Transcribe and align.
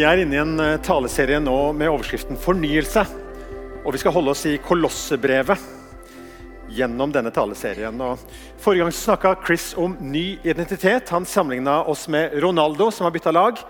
Vi 0.00 0.06
er 0.08 0.22
inne 0.22 0.32
i 0.32 0.40
en 0.40 0.60
eh, 0.64 0.78
taleserie 0.80 1.36
nå 1.44 1.74
med 1.76 1.90
overskriften 1.90 2.38
'Fornyelse'. 2.40 3.02
Og 3.84 3.92
Vi 3.92 3.98
skal 4.00 4.14
holde 4.14 4.30
oss 4.32 4.46
i 4.48 4.54
Kolossebrevet 4.56 5.60
gjennom 6.72 7.12
denne 7.12 7.28
taleserien. 7.28 8.00
Og 8.00 8.16
forrige 8.56 8.86
gang 8.86 8.94
snakka 8.96 9.34
Chris 9.44 9.74
om 9.76 9.98
ny 10.00 10.38
identitet. 10.40 11.12
Han 11.12 11.26
sammenligna 11.28 11.82
oss 11.84 12.06
med 12.08 12.32
Ronaldo, 12.40 12.88
som 12.90 13.04
har 13.04 13.12
bytta 13.12 13.30
lag. 13.30 13.60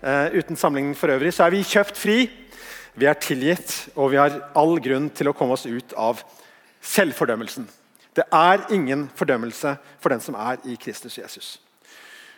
Eh, 0.00 0.38
uten 0.38 0.54
sammenligning 0.54 0.94
for 0.94 1.10
øvrig 1.10 1.32
så 1.34 1.48
er 1.48 1.56
vi 1.56 1.66
kjøpt 1.66 1.98
fri, 1.98 2.30
vi 2.94 3.06
er 3.10 3.18
tilgitt, 3.18 3.88
og 3.96 4.12
vi 4.12 4.22
har 4.22 4.52
all 4.54 4.78
grunn 4.78 5.10
til 5.10 5.26
å 5.26 5.34
komme 5.34 5.58
oss 5.58 5.66
ut 5.66 5.90
av 5.98 6.22
selvfordømmelsen. 6.82 7.66
Det 8.14 8.28
er 8.30 8.62
ingen 8.70 9.08
fordømmelse 9.10 9.74
for 9.98 10.14
den 10.14 10.22
som 10.22 10.38
er 10.38 10.62
i 10.70 10.78
Kristus 10.78 11.18
Jesus. 11.18 11.58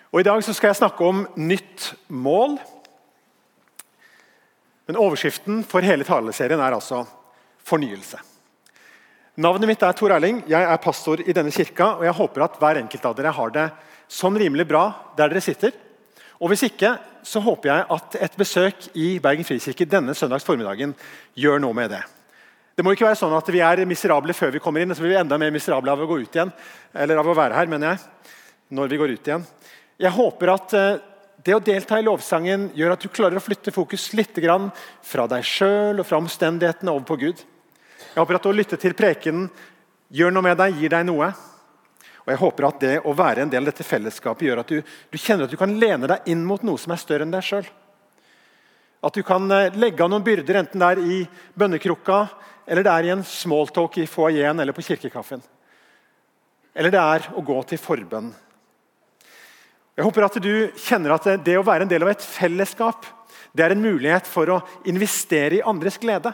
Og 0.09 0.21
I 0.21 0.29
dag 0.31 0.41
så 0.41 0.55
skal 0.57 0.71
jeg 0.71 0.81
snakke 0.81 1.05
om 1.05 1.27
nytt 1.37 1.93
mål. 2.09 2.57
Men 4.87 4.99
overskriften 5.03 5.65
for 5.67 5.83
hele 5.83 6.07
taleserien 6.07 6.63
er 6.63 6.77
altså 6.77 7.03
fornyelse. 7.67 8.21
Navnet 9.37 9.69
mitt 9.69 9.83
er 9.85 9.97
Tor 9.99 10.15
Erling. 10.15 10.39
Jeg 10.49 10.65
er 10.65 10.81
pastor 10.81 11.21
i 11.21 11.35
denne 11.37 11.53
kirka. 11.53 11.97
og 11.99 12.07
Jeg 12.07 12.17
håper 12.17 12.45
at 12.47 12.55
hver 12.61 12.79
enkelt 12.81 13.05
av 13.05 13.17
dere 13.19 13.35
har 13.37 13.51
det 13.53 13.67
sånn 14.09 14.39
rimelig 14.39 14.65
bra 14.71 14.87
der 15.19 15.29
dere 15.33 15.43
sitter. 15.45 15.75
Og 16.41 16.53
Hvis 16.53 16.69
ikke, 16.69 16.95
så 17.27 17.43
håper 17.43 17.73
jeg 17.73 17.87
at 17.91 18.17
et 18.23 18.37
besøk 18.39 18.87
i 18.95 19.17
Bergen 19.19 19.45
frikirke 19.45 19.89
denne 19.89 20.15
søndags 20.15 20.47
formiddagen 20.47 20.95
gjør 21.35 21.59
noe 21.61 21.75
med 21.75 21.91
det. 21.91 22.03
Det 22.77 22.85
må 22.85 22.93
ikke 22.93 23.09
være 23.09 23.19
sånn 23.19 23.35
at 23.35 23.49
vi 23.51 23.63
er 23.65 23.83
miserable 23.89 24.37
før 24.37 24.53
vi 24.55 24.61
kommer 24.63 24.85
inn, 24.85 24.95
så 24.95 25.03
blir 25.03 25.15
vi 25.15 25.19
enda 25.19 25.39
mer 25.41 25.51
miserable 25.51 25.91
av 25.91 26.01
å 26.05 26.07
gå 26.07 26.21
ut 26.21 26.37
igjen. 26.37 26.53
Eller 26.95 27.19
av 27.19 27.27
å 27.27 27.35
være 27.35 27.57
her, 27.57 27.71
mener 27.73 27.95
jeg. 27.95 28.33
Når 28.77 28.91
vi 28.93 28.99
går 29.01 29.15
ut 29.17 29.31
igjen. 29.31 29.47
Jeg 29.97 30.13
håper 30.13 30.53
at 30.53 30.75
eh, 30.77 30.99
det 31.45 31.55
å 31.55 31.63
delta 31.63 31.99
i 31.99 32.05
lovsangen 32.05 32.71
gjør 32.75 32.95
at 32.95 33.03
du 33.05 33.11
klarer 33.13 33.39
å 33.39 33.45
flytte 33.45 33.75
fokus 33.75 34.09
litt 34.17 34.39
fra 35.03 35.27
deg 35.31 35.45
sjøl 35.45 36.01
og 36.01 36.07
fra 36.07 36.19
omstendighetene 36.19 36.93
over 36.93 37.05
på 37.07 37.19
Gud. 37.21 37.43
Jeg 37.99 38.19
håper 38.19 38.39
at 38.39 38.47
å 38.47 38.55
lytte 38.55 38.79
til 38.81 38.97
prekenen 38.97 39.51
gjør 40.09 40.33
noe 40.33 40.47
med 40.47 40.57
deg, 40.59 40.79
gir 40.81 40.91
deg 40.91 41.07
noe. 41.07 41.31
Og 42.27 42.33
jeg 42.33 42.41
håper 42.41 42.67
at 42.67 42.81
det 42.83 42.95
å 43.07 43.15
være 43.15 43.45
en 43.45 43.51
del 43.53 43.63
av 43.63 43.71
dette 43.71 43.87
fellesskapet 43.87 44.49
gjør 44.49 44.63
at 44.63 44.73
du, 44.73 44.81
du 44.83 45.19
kjenner 45.19 45.47
at 45.47 45.53
du 45.53 45.59
kan 45.61 45.75
lene 45.79 46.09
deg 46.11 46.31
inn 46.33 46.43
mot 46.47 46.63
noe 46.67 46.81
som 46.81 46.95
er 46.95 47.03
større 47.03 47.27
enn 47.27 47.35
deg 47.35 47.45
sjøl. 47.47 47.69
At 49.07 49.15
du 49.15 49.23
kan 49.27 49.47
eh, 49.53 49.77
legge 49.77 50.03
av 50.03 50.11
noen 50.11 50.25
byrder, 50.27 50.59
enten 50.63 50.83
det 50.83 50.89
er 50.89 51.03
i 51.05 51.21
bønnekrukka, 51.55 52.19
eller 52.67 52.83
det 52.83 52.95
er 52.95 53.07
i 53.07 53.13
en 53.15 53.23
smalltalk 53.23 54.01
i 54.03 54.09
foajeen 54.11 54.59
eller 54.59 54.75
på 54.75 54.83
kirkekaffen. 54.89 55.45
Eller 56.75 56.91
det 56.93 57.05
er 57.05 57.31
å 57.37 57.45
gå 57.47 57.61
til 57.71 57.81
forbønn 57.81 58.33
jeg 59.97 60.05
håper 60.05 60.27
at 60.27 60.41
du 60.45 60.53
kjenner 60.77 61.15
at 61.15 61.29
det 61.45 61.55
å 61.57 61.65
være 61.65 61.87
en 61.87 61.91
del 61.91 62.05
av 62.05 62.13
et 62.13 62.25
fellesskap 62.25 63.07
det 63.57 63.65
er 63.65 63.73
en 63.73 63.81
mulighet 63.81 64.27
for 64.29 64.51
å 64.53 64.59
investere 64.89 65.59
i 65.59 65.65
andres 65.65 65.97
glede. 66.01 66.33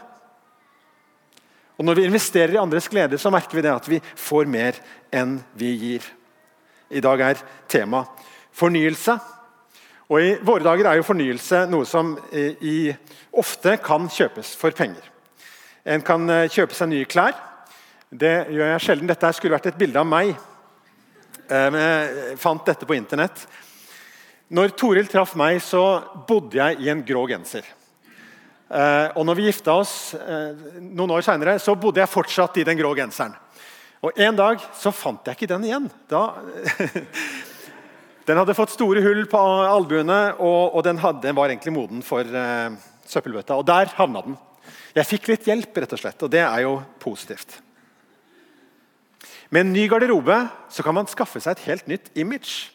Og 1.79 1.85
Når 1.87 1.95
vi 1.97 2.07
investerer 2.09 2.57
i 2.57 2.61
andres 2.61 2.89
glede, 2.91 3.17
så 3.17 3.31
merker 3.33 3.57
vi 3.57 3.63
det 3.65 3.71
at 3.73 3.87
vi 3.89 4.01
får 4.19 4.49
mer 4.49 4.77
enn 5.13 5.37
vi 5.57 5.71
gir. 5.71 6.03
I 6.91 7.01
dag 7.01 7.21
er 7.21 7.39
tema 7.71 8.03
fornyelse. 8.53 9.15
Og 10.11 10.19
I 10.21 10.35
våre 10.45 10.67
dager 10.67 10.89
er 10.89 10.99
jo 10.99 11.07
fornyelse 11.07 11.63
noe 11.71 11.87
som 11.89 12.13
eh, 12.29 12.59
i, 12.61 12.93
ofte 13.31 13.77
kan 13.81 14.05
kjøpes 14.11 14.53
for 14.59 14.75
penger. 14.75 15.01
En 15.87 16.03
kan 16.05 16.27
eh, 16.29 16.49
kjøpe 16.51 16.75
seg 16.77 16.91
nye 16.91 17.07
klær. 17.09 17.33
Det 18.11 18.35
gjør 18.53 18.75
jeg 18.75 18.83
sjelden. 18.83 19.09
Dette 19.09 19.31
skulle 19.33 19.55
vært 19.55 19.71
et 19.71 19.79
bilde 19.79 20.03
av 20.03 20.05
meg 20.05 20.35
jeg 21.49 22.37
fant 22.39 22.65
dette 22.65 22.87
på 22.87 22.95
internett. 22.95 23.45
Når 24.53 24.75
Toril 24.77 25.07
traff 25.09 25.33
meg, 25.39 25.57
så 25.65 25.81
bodde 26.27 26.59
jeg 26.59 26.83
i 26.83 26.91
en 26.93 27.01
grå 27.05 27.25
genser. 27.31 27.65
Eh, 28.73 29.07
og 29.17 29.25
når 29.27 29.37
vi 29.37 29.47
gifta 29.47 29.75
oss 29.77 30.13
eh, 30.17 30.53
noen 30.81 31.13
år 31.13 31.25
senere, 31.25 31.59
så 31.61 31.75
bodde 31.77 32.01
jeg 32.01 32.09
fortsatt 32.09 32.57
i 32.61 32.65
den 32.67 32.79
grå 32.79 32.93
genseren. 32.97 33.35
Og 34.03 34.17
En 34.19 34.35
dag 34.35 34.61
så 34.75 34.91
fant 34.91 35.25
jeg 35.29 35.37
ikke 35.37 35.51
den 35.51 35.67
igjen. 35.67 35.85
Da, 36.11 36.23
den 38.27 38.39
hadde 38.41 38.55
fått 38.57 38.73
store 38.73 39.03
hull 39.05 39.23
på 39.31 39.41
albuene, 39.41 40.21
og, 40.39 40.73
og 40.75 40.81
den, 40.87 40.99
hadde, 40.99 41.23
den, 41.27 41.37
var 41.37 41.53
egentlig 41.53 41.75
moden 41.75 42.01
for 42.03 42.27
uh, 42.27 42.73
søppelbøtta. 43.07 43.55
Og 43.55 43.67
der 43.69 43.93
havna 43.95 44.25
den. 44.25 44.35
Jeg 44.97 45.07
fikk 45.07 45.29
litt 45.31 45.47
hjelp, 45.47 45.79
rett 45.85 45.95
og 45.95 46.01
slett, 46.01 46.25
og 46.25 46.33
det 46.33 46.43
er 46.43 46.65
jo 46.65 46.75
positivt. 46.99 47.61
Med 49.53 49.67
en 49.67 49.73
ny 49.73 49.83
garderobe 49.85 50.47
kan 50.81 50.95
man 50.97 51.05
skaffe 51.05 51.37
seg 51.37 51.53
et 51.53 51.67
helt 51.67 51.89
nytt 51.91 52.07
image. 52.17 52.71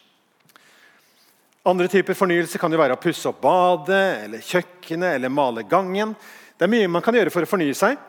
Andre 1.67 1.89
typer 1.91 2.15
fornyelse 2.15 2.61
kan 2.61 2.71
jo 2.71 2.79
være 2.79 2.95
å 2.95 3.01
pusse 3.03 3.27
opp 3.27 3.41
badet, 3.43 4.23
eller 4.23 4.45
kjøkkenet 4.47 5.17
eller 5.17 5.33
male 5.33 5.65
gangen. 5.67 6.13
Det 6.55 6.63
er 6.63 6.71
mye 6.71 6.87
man 6.87 7.03
kan 7.03 7.17
gjøre 7.19 7.33
for 7.35 7.43
å 7.43 7.49
fornye 7.51 7.75
seg. 7.75 7.99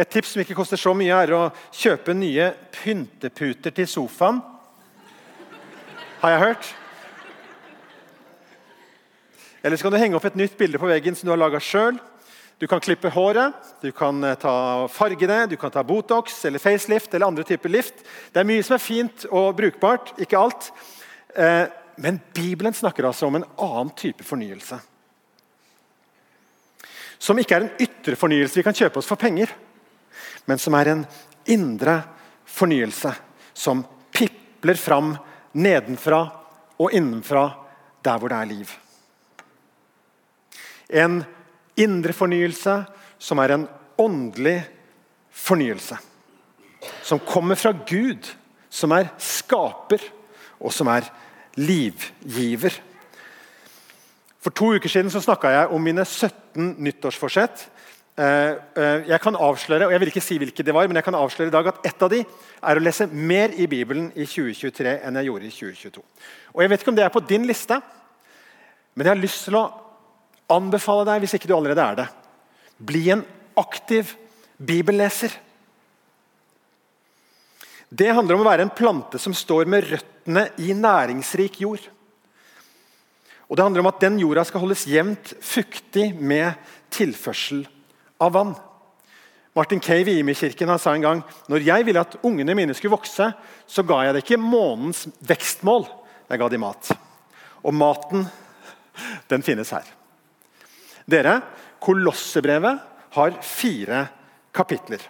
Et 0.00 0.08
tips 0.08 0.32
som 0.32 0.40
ikke 0.40 0.56
koster 0.56 0.80
så 0.80 0.94
mye, 0.96 1.12
er 1.12 1.34
å 1.36 1.42
kjøpe 1.76 2.16
nye 2.16 2.48
pynteputer 2.78 3.76
til 3.76 3.90
sofaen. 3.98 4.40
Har 6.22 6.32
jeg 6.32 6.44
hørt. 6.46 6.72
Eller 9.60 9.76
så 9.76 9.84
kan 9.84 9.92
du 9.92 10.00
henge 10.00 10.16
opp 10.16 10.24
et 10.30 10.40
nytt 10.40 10.56
bilde 10.56 10.80
på 10.80 10.88
veggen 10.88 11.20
som 11.20 11.28
du 11.28 11.34
har 11.34 11.42
laga 11.44 11.60
sjøl. 11.60 12.00
Du 12.58 12.66
kan 12.66 12.80
klippe 12.80 13.08
håret, 13.12 13.52
du 13.80 13.90
kan 13.92 14.24
eh, 14.24 14.34
ta 14.34 14.88
farge 14.88 15.26
det, 15.26 15.46
du 15.46 15.56
kan 15.60 15.70
ta 15.70 15.82
Botox 15.84 16.44
eller 16.44 16.58
facelift 16.58 17.14
eller 17.14 17.26
andre 17.26 17.44
typer 17.44 17.68
lift. 17.68 18.00
Det 18.32 18.40
er 18.40 18.48
mye 18.48 18.62
som 18.64 18.78
er 18.78 18.80
fint 18.80 19.26
og 19.28 19.50
brukbart, 19.58 20.14
ikke 20.24 20.40
alt. 20.40 20.70
Eh, 21.36 21.66
men 22.00 22.20
Bibelen 22.32 22.72
snakker 22.72 23.04
altså 23.04 23.28
om 23.28 23.36
en 23.36 23.44
annen 23.60 23.92
type 23.96 24.24
fornyelse. 24.24 24.78
Som 27.18 27.40
ikke 27.40 27.58
er 27.58 27.66
en 27.66 27.76
ytre 27.80 28.16
fornyelse 28.16 28.56
vi 28.56 28.64
kan 28.64 28.76
kjøpe 28.76 29.02
oss 29.02 29.12
for 29.12 29.20
penger, 29.20 29.52
men 30.48 30.60
som 30.60 30.80
er 30.80 30.94
en 30.94 31.04
indre 31.52 32.00
fornyelse 32.48 33.12
som 33.52 33.84
pipler 34.16 34.80
fram 34.80 35.12
nedenfra 35.60 36.24
og 36.80 36.92
innenfra 36.96 37.50
der 38.04 38.20
hvor 38.20 38.32
det 38.32 38.40
er 38.40 38.52
liv. 38.56 38.76
En 41.04 41.24
indre 41.76 42.14
fornyelse, 42.16 42.78
som 43.18 43.40
er 43.42 43.54
en 43.54 43.68
åndelig 44.00 44.58
fornyelse. 45.32 45.98
Som 47.02 47.22
kommer 47.24 47.58
fra 47.58 47.72
Gud, 47.86 48.28
som 48.70 48.92
er 48.96 49.10
skaper, 49.20 50.02
og 50.60 50.72
som 50.72 50.88
er 50.92 51.08
livgiver. 51.56 52.74
For 54.40 54.54
to 54.54 54.74
uker 54.76 54.90
siden 54.90 55.10
så 55.10 55.22
snakka 55.24 55.50
jeg 55.52 55.72
om 55.74 55.82
mine 55.82 56.04
17 56.04 56.76
nyttårsforsett. 56.78 57.66
Eh, 58.16 58.52
eh, 58.80 59.08
jeg 59.10 59.20
kan 59.20 59.36
avsløre 59.36 59.88
og 59.88 59.92
jeg 59.92 60.00
vil 60.00 60.08
ikke 60.08 60.24
si 60.24 60.38
hvilke 60.40 60.64
det 60.64 60.72
var, 60.72 60.86
men 60.88 60.96
jeg 60.96 61.04
kan 61.04 61.18
avsløre 61.18 61.50
i 61.50 61.52
dag 61.52 61.66
at 61.68 61.82
ett 61.84 62.04
av 62.04 62.08
de 62.08 62.22
er 62.22 62.78
å 62.78 62.80
lese 62.80 63.08
mer 63.12 63.52
i 63.52 63.66
Bibelen 63.68 64.06
i 64.14 64.24
2023 64.24 64.94
enn 65.04 65.18
jeg 65.20 65.28
gjorde 65.28 65.48
i 65.48 65.52
2022. 65.52 66.04
Og 66.54 66.62
Jeg 66.62 66.70
vet 66.72 66.80
ikke 66.80 66.94
om 66.94 66.96
det 66.96 67.04
er 67.04 67.12
på 67.12 67.24
din 67.28 67.44
liste, 67.44 67.76
men 68.94 69.04
jeg 69.04 69.12
har 69.12 69.20
lyst 69.20 69.44
til 69.44 69.58
å 69.60 69.66
anbefale 70.52 71.06
deg, 71.08 71.24
hvis 71.24 71.36
ikke 71.38 71.50
du 71.50 71.56
allerede 71.56 71.82
er 71.82 71.98
det, 72.02 72.06
bli 72.78 73.08
en 73.14 73.24
aktiv 73.56 74.12
bibelleser. 74.56 75.32
Det 77.88 78.10
handler 78.12 78.36
om 78.36 78.42
å 78.44 78.48
være 78.48 78.66
en 78.66 78.74
plante 78.74 79.18
som 79.22 79.34
står 79.36 79.68
med 79.70 79.86
røttene 79.92 80.48
i 80.62 80.74
næringsrik 80.74 81.60
jord. 81.62 81.84
Og 83.46 83.56
Det 83.56 83.62
handler 83.62 83.84
om 83.84 83.90
at 83.92 84.00
den 84.02 84.18
jorda 84.18 84.42
skal 84.44 84.64
holdes 84.64 84.88
jevnt 84.90 85.34
fuktig 85.40 86.10
med 86.18 86.58
tilførsel 86.90 87.62
av 88.18 88.32
vann. 88.34 88.56
Martin 89.56 89.80
Cave 89.80 90.10
i 90.12 90.18
Imi-kirken 90.20 90.72
sa 90.78 90.92
en 90.92 91.04
gang 91.04 91.20
når 91.48 91.62
jeg 91.64 91.86
ville 91.86 92.02
at 92.02 92.18
ungene 92.26 92.56
mine 92.58 92.74
skulle 92.76 92.96
vokse, 92.96 93.30
så 93.66 93.84
ga 93.86 94.02
jeg 94.04 94.16
det 94.16 94.24
ikke 94.24 94.40
månens 94.42 95.06
vekstmål, 95.24 95.86
jeg 96.28 96.42
ga 96.42 96.48
dem 96.52 96.64
mat. 96.66 96.90
Og 97.62 97.72
maten, 97.72 98.26
den 99.30 99.46
finnes 99.46 99.70
her. 99.72 99.86
Dere, 101.06 101.40
Kolossebrevet 101.80 102.78
har 103.14 103.36
fire 103.42 104.06
kapitler. 104.52 105.02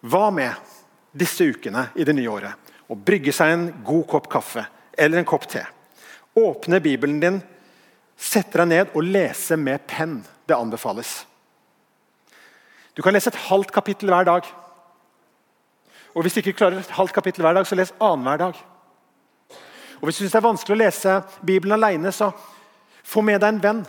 Hva 0.00 0.30
med 0.34 0.74
disse 1.12 1.46
ukene 1.46 1.86
i 1.94 2.06
det 2.06 2.16
nye 2.16 2.30
året? 2.32 2.70
Å 2.90 2.96
brygge 2.98 3.32
seg 3.34 3.52
en 3.54 3.66
god 3.86 4.06
kopp 4.10 4.26
kaffe 4.32 4.64
eller 4.98 5.20
en 5.20 5.28
kopp 5.28 5.46
te. 5.48 5.62
Åpne 6.34 6.80
Bibelen 6.82 7.20
din, 7.22 7.38
sette 8.18 8.58
deg 8.58 8.70
ned 8.72 8.96
og 8.96 9.06
lese 9.06 9.56
med 9.56 9.86
penn. 9.86 10.20
Det 10.46 10.56
anbefales. 10.58 11.20
Du 12.98 13.02
kan 13.04 13.14
lese 13.14 13.30
et 13.30 13.44
halvt 13.46 13.70
kapittel 13.70 14.10
hver 14.10 14.26
dag. 14.26 14.48
Og 16.10 16.24
Hvis 16.24 16.34
du 16.34 16.40
ikke 16.42 16.58
klarer 16.58 16.80
et 16.80 16.96
halvt 16.98 17.14
kapittel 17.14 17.46
hver 17.46 17.54
dag, 17.54 17.66
så 17.66 17.78
les 17.78 17.94
annenhver 18.02 18.42
dag. 18.42 18.58
Og 20.00 20.08
Hvis 20.08 20.18
du 20.18 20.24
synes 20.24 20.34
det 20.34 20.40
er 20.40 20.48
vanskelig 20.48 20.74
å 20.74 20.82
lese 20.82 21.16
Bibelen 21.46 21.76
alene, 21.78 22.10
så 22.10 22.32
få 23.04 23.22
med 23.22 23.38
deg 23.40 23.54
en 23.54 23.62
venn. 23.62 23.84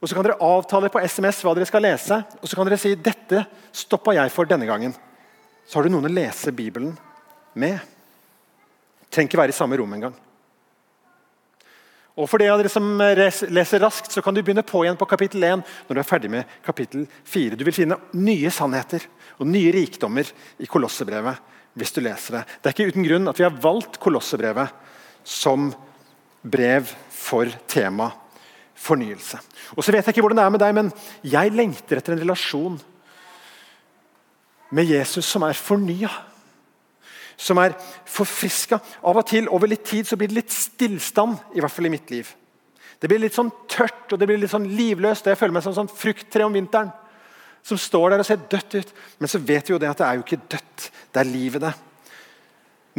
Og 0.00 0.08
Så 0.08 0.16
kan 0.16 0.24
dere 0.24 0.40
avtale 0.40 0.88
på 0.88 1.00
SMS 1.04 1.42
hva 1.44 1.52
dere 1.54 1.68
skal 1.68 1.84
lese, 1.84 2.22
og 2.40 2.48
så 2.48 2.56
kan 2.56 2.68
dere 2.68 2.80
si 2.80 2.94
dette 2.96 3.44
stoppa 3.72 4.14
jeg 4.16 4.32
for 4.32 4.48
denne 4.48 4.68
gangen. 4.68 4.94
Så 5.68 5.76
har 5.76 5.84
du 5.84 5.92
noen 5.92 6.08
å 6.08 6.12
lese 6.12 6.54
Bibelen 6.56 6.94
med. 7.52 7.78
Trenger 9.12 9.28
ikke 9.28 9.40
være 9.42 9.52
i 9.52 9.58
samme 9.58 9.76
rom 9.76 9.92
engang. 9.92 10.16
Og 12.20 12.26
for 12.28 12.40
de 12.40 12.48
av 12.50 12.58
dere 12.60 12.72
som 12.72 12.84
leser 13.00 13.80
raskt, 13.84 14.10
så 14.12 14.22
kan 14.24 14.34
du 14.34 14.40
begynne 14.42 14.64
på 14.66 14.82
igjen 14.82 14.98
på 14.98 15.08
kapittel 15.08 15.44
1 15.46 15.62
når 15.62 15.96
du 15.96 16.00
er 16.02 16.08
ferdig 16.08 16.30
med 16.32 16.56
kapittel 16.64 17.04
4. 17.28 17.56
Du 17.56 17.64
vil 17.64 17.76
finne 17.76 18.00
nye 18.16 18.50
sannheter 18.52 19.04
og 19.38 19.48
nye 19.48 19.72
rikdommer 19.76 20.28
i 20.60 20.68
Kolossebrevet 20.68 21.56
hvis 21.78 21.94
du 21.94 22.00
leser 22.02 22.40
det. 22.40 22.42
Det 22.60 22.68
er 22.68 22.74
ikke 22.74 22.96
uten 22.96 23.06
grunn 23.06 23.30
at 23.30 23.40
vi 23.40 23.46
har 23.46 23.60
valgt 23.62 24.00
Kolossebrevet 24.02 24.74
som 25.24 25.70
brev 26.42 26.88
for 27.14 27.52
tema 27.70 28.10
fornyelse. 28.80 29.40
Og 29.76 29.84
så 29.84 29.92
vet 29.92 30.06
jeg 30.06 30.14
ikke 30.14 30.24
hvordan 30.24 30.40
det 30.40 30.46
er 30.46 30.54
med 30.54 30.62
deg, 30.62 30.74
men 30.76 30.90
jeg 31.36 31.54
lengter 31.54 32.00
etter 32.00 32.16
en 32.16 32.22
relasjon 32.22 32.80
med 34.70 34.88
Jesus 34.88 35.26
som 35.26 35.44
er 35.44 35.58
fornya 35.58 36.10
som 37.40 37.58
er 37.62 37.74
forfriska. 38.08 38.78
Av 39.08 39.16
og 39.16 39.26
til 39.28 39.48
over 39.48 39.70
litt 39.70 39.86
tid 39.88 40.08
så 40.08 40.18
blir 40.20 40.30
det 40.30 40.42
litt 40.42 40.54
stillstand, 40.54 41.38
i 41.56 41.62
hvert 41.62 41.72
fall 41.72 41.88
i 41.88 41.92
mitt 41.92 42.10
liv. 42.12 42.28
Det 43.00 43.08
blir 43.08 43.22
litt 43.22 43.36
sånn 43.36 43.52
tørt 43.70 44.12
og 44.12 44.20
det 44.20 44.28
blir 44.28 44.40
litt 44.42 44.52
sånn 44.52 44.68
livløst. 44.76 45.24
og 45.24 45.32
Jeg 45.32 45.40
føler 45.40 45.56
meg 45.56 45.64
som 45.64 45.76
sånn 45.76 45.88
frukttre 45.88 46.44
om 46.44 46.56
vinteren 46.56 46.92
som 47.64 47.80
står 47.80 48.12
der 48.12 48.22
og 48.22 48.28
ser 48.28 48.42
dødt 48.52 48.76
ut. 48.76 48.92
Men 49.20 49.32
så 49.32 49.40
vet 49.40 49.68
vi 49.68 49.74
jo 49.74 49.80
det 49.80 49.88
at 49.88 50.02
det 50.02 50.08
er 50.08 50.18
jo 50.18 50.26
ikke 50.26 50.42
dødt, 50.56 50.90
det 51.12 51.22
er 51.22 51.32
livet, 51.32 51.64
det. 51.64 51.72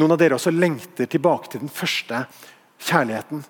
Noen 0.01 0.16
av 0.16 0.22
dere 0.22 0.38
også 0.38 0.54
lengter 0.56 1.10
tilbake 1.12 1.51
til 1.51 1.62
den 1.62 1.74
første 1.74 2.24
kjærligheten. 2.81 3.44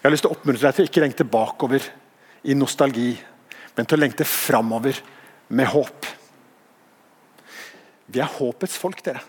Jeg 0.00 0.08
har 0.08 0.14
lyst 0.14 0.24
til 0.24 0.32
å 0.32 0.36
oppmuntre 0.38 0.64
deg 0.64 0.76
til 0.76 0.86
å 0.86 0.88
ikke 0.88 1.00
lengte 1.02 1.24
bakover 1.28 1.86
i 2.48 2.54
nostalgi, 2.56 3.10
men 3.76 3.84
til 3.84 3.98
å 3.98 4.00
lengte 4.00 4.24
framover 4.24 4.96
med 5.52 5.68
håp. 5.68 6.06
Vi 8.08 8.22
er 8.24 8.32
håpets 8.38 8.78
folk, 8.80 9.02
dere. 9.04 9.20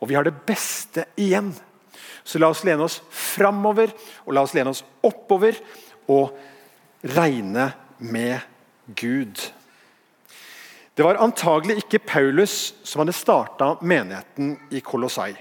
Og 0.00 0.08
vi 0.08 0.16
har 0.16 0.24
det 0.24 0.32
beste 0.48 1.04
igjen. 1.20 1.52
Så 2.24 2.40
la 2.40 2.48
oss 2.48 2.64
lene 2.64 2.86
oss 2.86 3.02
framover 3.12 3.92
og 4.24 4.32
la 4.32 4.46
oss 4.46 4.56
lene 4.56 4.72
oss 4.72 4.80
oppover 5.04 5.60
og 6.08 6.32
regne 7.04 7.68
med 8.00 8.40
Gud. 8.96 9.44
Det 10.96 11.04
var 11.04 11.20
antagelig 11.20 11.82
ikke 11.84 12.00
Paulus 12.08 12.72
som 12.80 13.04
hadde 13.04 13.16
starta 13.16 13.74
menigheten 13.84 14.56
i 14.72 14.80
Kolossai. 14.80 15.34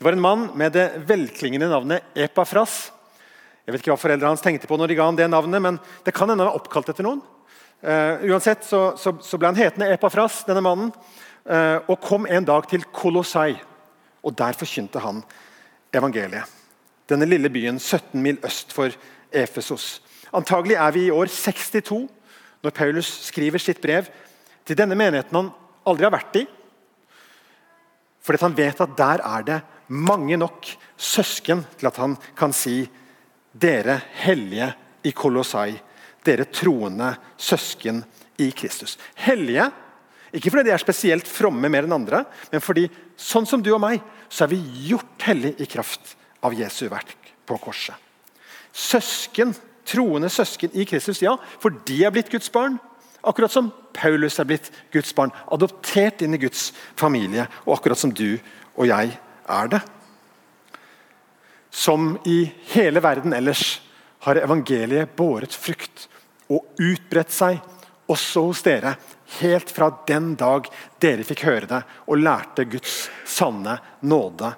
Det 0.00 0.04
var 0.04 0.12
en 0.12 0.20
mann 0.20 0.46
med 0.56 0.72
det 0.72 0.86
velklingende 1.04 1.66
navnet 1.68 2.14
Epafras. 2.16 2.86
Jeg 3.66 3.74
vet 3.74 3.82
ikke 3.82 3.90
hva 3.92 4.00
foreldrene 4.00 4.30
hans 4.32 4.40
tenkte 4.40 4.64
på 4.64 4.78
når 4.80 4.88
de 4.88 4.94
ga 4.96 5.04
han 5.10 5.16
det 5.18 5.26
navnet, 5.28 5.60
men 5.60 5.76
det 6.06 6.14
kan 6.16 6.30
hende 6.30 6.40
han 6.40 6.48
var 6.48 6.56
oppkalt 6.56 6.88
etter 6.88 7.04
noen. 7.04 7.18
Uh, 7.84 8.22
uansett 8.30 8.62
så, 8.64 8.78
så, 8.96 9.10
så, 9.20 9.36
ble 9.36 9.50
han 9.50 9.58
hetende 9.60 9.90
Epafras, 9.92 10.38
denne 10.48 10.62
mannen, 10.64 10.88
uh, 11.44 11.84
og 11.84 12.00
kom 12.00 12.24
en 12.32 12.46
dag 12.48 12.64
til 12.70 12.86
Kolossai. 12.96 13.58
Og 14.24 14.32
Der 14.38 14.56
forkynte 14.56 15.02
han 15.04 15.18
evangeliet. 15.92 16.48
Denne 17.04 17.28
lille 17.28 17.50
byen 17.52 17.76
17 17.76 18.22
mil 18.24 18.38
øst 18.48 18.72
for 18.72 18.96
Efesos. 19.28 19.98
Antagelig 20.32 20.78
er 20.80 20.94
vi 20.96 21.02
i 21.10 21.12
år 21.12 21.28
62 21.28 22.06
når 22.64 22.72
Paulus 22.78 23.10
skriver 23.26 23.60
sitt 23.60 23.84
brev 23.84 24.08
til 24.64 24.80
denne 24.80 24.96
menigheten 24.96 25.36
han 25.42 25.52
aldri 25.84 26.08
har 26.08 26.16
vært 26.16 26.40
i. 26.40 26.46
Fordi 28.24 28.42
han 28.46 28.56
vet 28.56 28.80
at 28.80 28.96
der 28.96 29.24
er 29.28 29.46
det 29.50 29.60
mange 29.90 30.38
nok 30.38 30.68
søsken 30.96 31.64
til 31.78 31.90
at 31.90 31.98
han 32.00 32.16
kan 32.38 32.54
si 32.54 32.82
dere 33.50 33.98
hellige 34.22 34.70
i 35.06 35.12
Kolossai 35.16 35.74
dere 36.24 36.46
troende 36.52 37.14
søsken 37.40 38.02
i 38.40 38.50
Kristus. 38.56 38.96
Hellige, 39.14 39.70
ikke 40.32 40.52
fordi 40.52 40.68
de 40.68 40.74
er 40.74 40.82
spesielt 40.82 41.28
fromme 41.28 41.70
mer 41.72 41.86
enn 41.88 41.96
andre, 41.96 42.22
men 42.52 42.62
fordi 42.62 42.86
sånn 43.18 43.48
som 43.48 43.62
du 43.64 43.72
og 43.74 43.82
meg, 43.82 44.02
så 44.30 44.44
er 44.44 44.52
vi 44.52 44.60
gjort 44.90 45.26
hellige 45.26 45.64
i 45.64 45.70
kraft 45.70 46.14
av 46.46 46.54
Jesu 46.56 46.86
verk 46.92 47.32
på 47.48 47.58
korset. 47.60 47.96
Søsken, 48.70 49.54
troende 49.88 50.30
søsken 50.30 50.76
i 50.78 50.86
Kristus, 50.86 51.22
ja, 51.24 51.34
for 51.58 51.74
de 51.88 52.04
er 52.06 52.14
blitt 52.14 52.30
Guds 52.30 52.52
barn. 52.52 52.78
Akkurat 53.26 53.52
som 53.52 53.72
Paulus 53.96 54.38
er 54.40 54.46
blitt 54.48 54.70
Guds 54.94 55.10
barn, 55.16 55.32
adoptert 55.50 56.22
inn 56.22 56.36
i 56.36 56.40
Guds 56.40 56.70
familie. 56.96 57.48
Og 57.66 57.74
akkurat 57.74 57.98
som 57.98 58.12
du 58.14 58.38
og 58.76 58.86
jeg 58.88 59.16
er 59.50 59.72
det. 59.74 59.80
Som 61.70 62.16
i 62.26 62.44
hele 62.72 63.02
verden 63.02 63.34
ellers 63.36 63.80
har 64.26 64.40
evangeliet 64.40 65.14
båret 65.16 65.54
frukt 65.54 66.08
og 66.50 66.66
utbredt 66.82 67.32
seg 67.32 67.60
også 68.10 68.42
hos 68.48 68.62
dere, 68.66 68.96
helt 69.38 69.70
fra 69.70 69.90
den 70.08 70.32
dag 70.38 70.66
dere 71.02 71.26
fikk 71.26 71.44
høre 71.46 71.68
det 71.70 71.80
og 72.06 72.18
lærte 72.18 72.66
Guds 72.68 73.04
sanne 73.28 73.76
nåde 74.02 74.50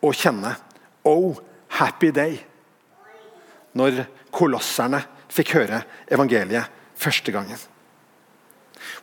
å 0.00 0.12
kjenne. 0.14 0.54
Oh, 1.04 1.34
happy 1.80 2.12
day! 2.14 2.38
Når 3.74 4.04
kolosserne 4.34 5.02
fikk 5.30 5.54
høre 5.58 5.82
evangeliet 6.10 6.70
første 6.98 7.34
gangen. 7.34 7.58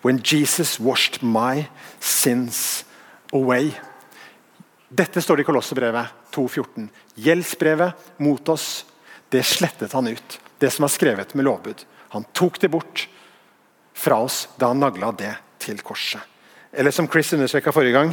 When 0.01 0.19
Jesus 0.23 0.79
washed 0.79 1.23
my 1.23 1.67
sins 1.99 2.85
away. 3.33 3.73
Dette 4.87 5.21
står 5.21 5.37
det 5.37 5.43
i 5.43 5.49
Kolossebrevet 5.49 6.31
2,14. 6.31 6.87
Gjeldsbrevet 7.15 8.19
mot 8.23 8.49
oss, 8.49 8.85
det 9.29 9.43
slettet 9.43 9.93
han 9.93 10.07
ut. 10.07 10.39
Det 10.57 10.71
som 10.71 10.87
er 10.87 10.93
skrevet 10.93 11.33
med 11.35 11.45
lovbud. 11.45 11.83
Han 12.15 12.25
tok 12.31 12.61
det 12.61 12.71
bort 12.71 13.07
fra 13.97 14.21
oss 14.23 14.45
da 14.55 14.71
han 14.71 14.79
nagla 14.79 15.11
det 15.11 15.33
til 15.59 15.81
korset. 15.83 16.21
Eller 16.71 16.91
som 16.95 17.07
Chris 17.11 17.33
understreka 17.33 17.71
forrige 17.71 17.95
gang 17.95 18.11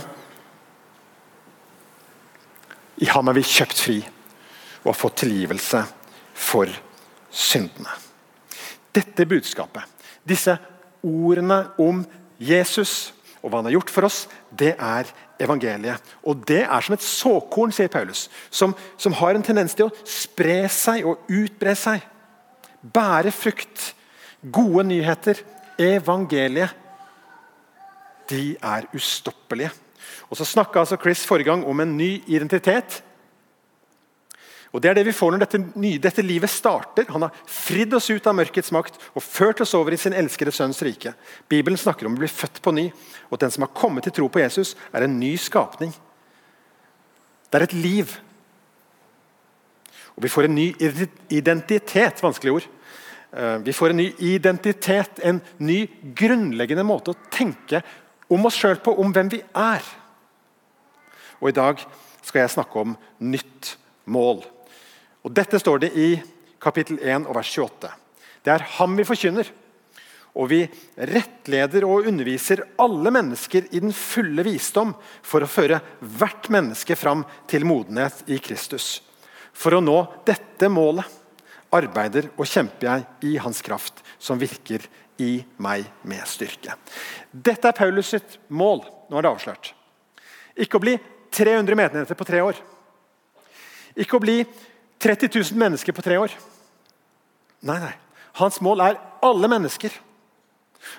I 3.03 3.09
ham 3.11 3.29
er 3.29 3.37
vi 3.37 3.43
kjøpt 3.43 3.81
fri 3.82 3.97
og 4.85 4.93
har 4.93 4.99
fått 4.99 5.23
tilgivelse 5.25 5.81
for 6.35 6.71
syndene. 7.35 7.91
Dette 8.94 9.26
budskapet, 9.26 9.82
disse 10.23 10.55
ordene 11.03 11.65
om 11.82 12.05
Jesus 12.38 13.12
og 13.43 13.50
hva 13.50 13.61
han 13.61 13.69
har 13.69 13.76
gjort 13.76 13.93
for 13.93 14.06
oss, 14.09 14.21
det 14.55 14.73
er 14.79 15.11
evangeliet. 15.40 16.02
Og 16.22 16.44
Det 16.46 16.62
er 16.62 16.81
som 16.81 16.94
et 16.94 17.04
såkorn, 17.04 17.72
sier 17.72 17.88
Paulus, 17.88 18.28
som, 18.50 18.75
som 18.96 19.12
har 19.20 19.34
en 19.34 19.42
tendens 19.42 19.75
til 19.75 19.88
å 19.88 19.94
spre 20.06 20.64
seg 20.72 21.06
og 21.08 21.31
utbre 21.32 21.75
seg 21.78 22.04
bære 22.84 23.32
frukt. 23.32 23.94
Gode 24.52 24.84
nyheter, 24.88 25.40
evangeliet, 25.81 26.75
de 28.28 28.54
er 28.62 28.86
ustoppelige. 28.96 29.72
Og 30.31 30.36
Så 30.36 30.44
snakka 30.44 30.80
altså 30.80 30.97
Chris 31.00 31.26
forrige 31.26 31.50
gang 31.50 31.64
om 31.66 31.80
en 31.80 31.97
ny 31.97 32.23
identitet. 32.26 33.02
Og 34.75 34.83
Det 34.83 34.90
er 34.90 34.97
det 34.99 35.04
vi 35.07 35.14
får 35.14 35.31
når 35.31 35.43
dette, 35.45 35.59
nye, 35.78 36.00
dette 36.02 36.23
livet 36.26 36.50
starter. 36.50 37.07
Han 37.14 37.23
har 37.23 37.37
fridd 37.47 37.95
oss 37.95 38.09
ut 38.11 38.25
av 38.26 38.35
mørkets 38.35 38.73
makt 38.75 38.97
og 39.14 39.23
ført 39.23 39.61
oss 39.62 39.75
over 39.78 39.95
i 39.95 39.99
sin 40.00 40.16
elskede 40.19 40.50
sønns 40.50 40.83
rike. 40.83 41.12
Bibelen 41.47 41.78
snakker 41.78 42.09
om 42.09 42.16
å 42.16 42.23
bli 42.25 42.31
født 42.31 42.59
på 42.64 42.73
ny, 42.75 42.88
og 43.28 43.37
at 43.37 43.45
den 43.45 43.54
som 43.54 43.62
har 43.69 43.76
kommet 43.76 44.09
til 44.09 44.16
tro 44.16 44.26
på 44.26 44.43
Jesus, 44.43 44.75
er 44.90 45.07
en 45.07 45.14
ny 45.21 45.37
skapning. 45.38 45.93
Det 47.47 47.61
er 47.61 47.66
et 47.69 47.76
liv. 47.78 48.16
Og 50.19 50.26
vi 50.26 50.33
får 50.35 50.49
en 50.49 50.59
ny 50.59 50.66
identitet. 51.31 52.23
Vanskelig 52.25 52.57
ord. 52.57 52.66
Eh, 53.31 53.59
vi 53.62 53.76
får 53.78 53.95
en 53.95 54.00
ny 54.02 54.09
identitet, 54.26 55.23
en 55.23 55.38
ny 55.62 55.85
grunnleggende 56.19 56.83
måte 56.87 57.14
å 57.14 57.21
tenke 57.31 57.85
om 58.26 58.50
oss 58.50 58.59
sjøl 58.59 58.83
på, 58.83 58.95
om 58.99 59.14
hvem 59.14 59.31
vi 59.31 59.38
er. 59.54 59.87
Og 61.38 61.52
I 61.52 61.57
dag 61.62 61.87
skal 62.26 62.43
jeg 62.43 62.57
snakke 62.57 62.83
om 62.83 62.99
nytt 63.23 63.76
mål. 64.11 64.43
Og 65.25 65.33
Dette 65.33 65.61
står 65.61 65.87
det 65.87 65.93
i 65.97 66.09
kapittel 66.61 66.99
1 67.00 67.28
og 67.28 67.37
vers 67.38 67.52
28. 67.57 67.93
Det 68.45 68.52
er 68.52 68.66
ham 68.76 68.97
vi 68.99 69.07
forkynner. 69.09 69.49
Og 70.35 70.49
vi 70.50 70.61
rettleder 70.99 71.87
og 71.87 72.09
underviser 72.11 72.64
alle 72.83 73.12
mennesker 73.14 73.69
i 73.71 73.81
den 73.81 73.95
fulle 73.95 74.43
visdom 74.45 74.93
for 75.23 75.45
å 75.45 75.50
føre 75.50 75.78
hvert 76.19 76.49
menneske 76.52 76.97
fram 76.99 77.23
til 77.50 77.66
modenhet 77.69 78.25
i 78.26 78.40
Kristus. 78.43 78.99
For 79.54 79.76
å 79.76 79.85
nå 79.85 80.00
dette 80.26 80.69
målet 80.69 81.07
arbeider 81.75 82.28
og 82.35 82.50
kjemper 82.50 82.88
jeg 82.88 83.31
i 83.31 83.38
hans 83.43 83.62
kraft, 83.64 84.02
som 84.19 84.38
virker 84.38 84.83
i 85.23 85.38
meg 85.62 85.87
med 86.02 86.26
styrke. 86.26 86.75
Dette 87.31 87.71
er 87.71 87.78
Paulus 87.78 88.11
sitt 88.14 88.38
mål. 88.50 88.83
Nå 89.11 89.19
er 89.19 89.26
det 89.26 89.33
avslørt. 89.33 89.73
Ikke 90.59 90.78
å 90.78 90.83
bli 90.83 90.99
300 91.35 91.78
medlemmer 91.78 92.19
på 92.19 92.26
tre 92.26 92.43
år. 92.43 92.59
Ikke 93.95 94.19
å 94.19 94.23
bli 94.23 94.40
30 95.04 95.28
000 95.52 95.61
mennesker 95.61 95.92
på 95.92 96.02
tre 96.04 96.16
år. 96.20 96.32
Nei, 97.64 97.76
nei. 97.82 97.92
Hans 98.40 98.61
mål 98.64 98.82
er 98.84 99.00
alle 99.25 99.50
mennesker. 99.52 99.92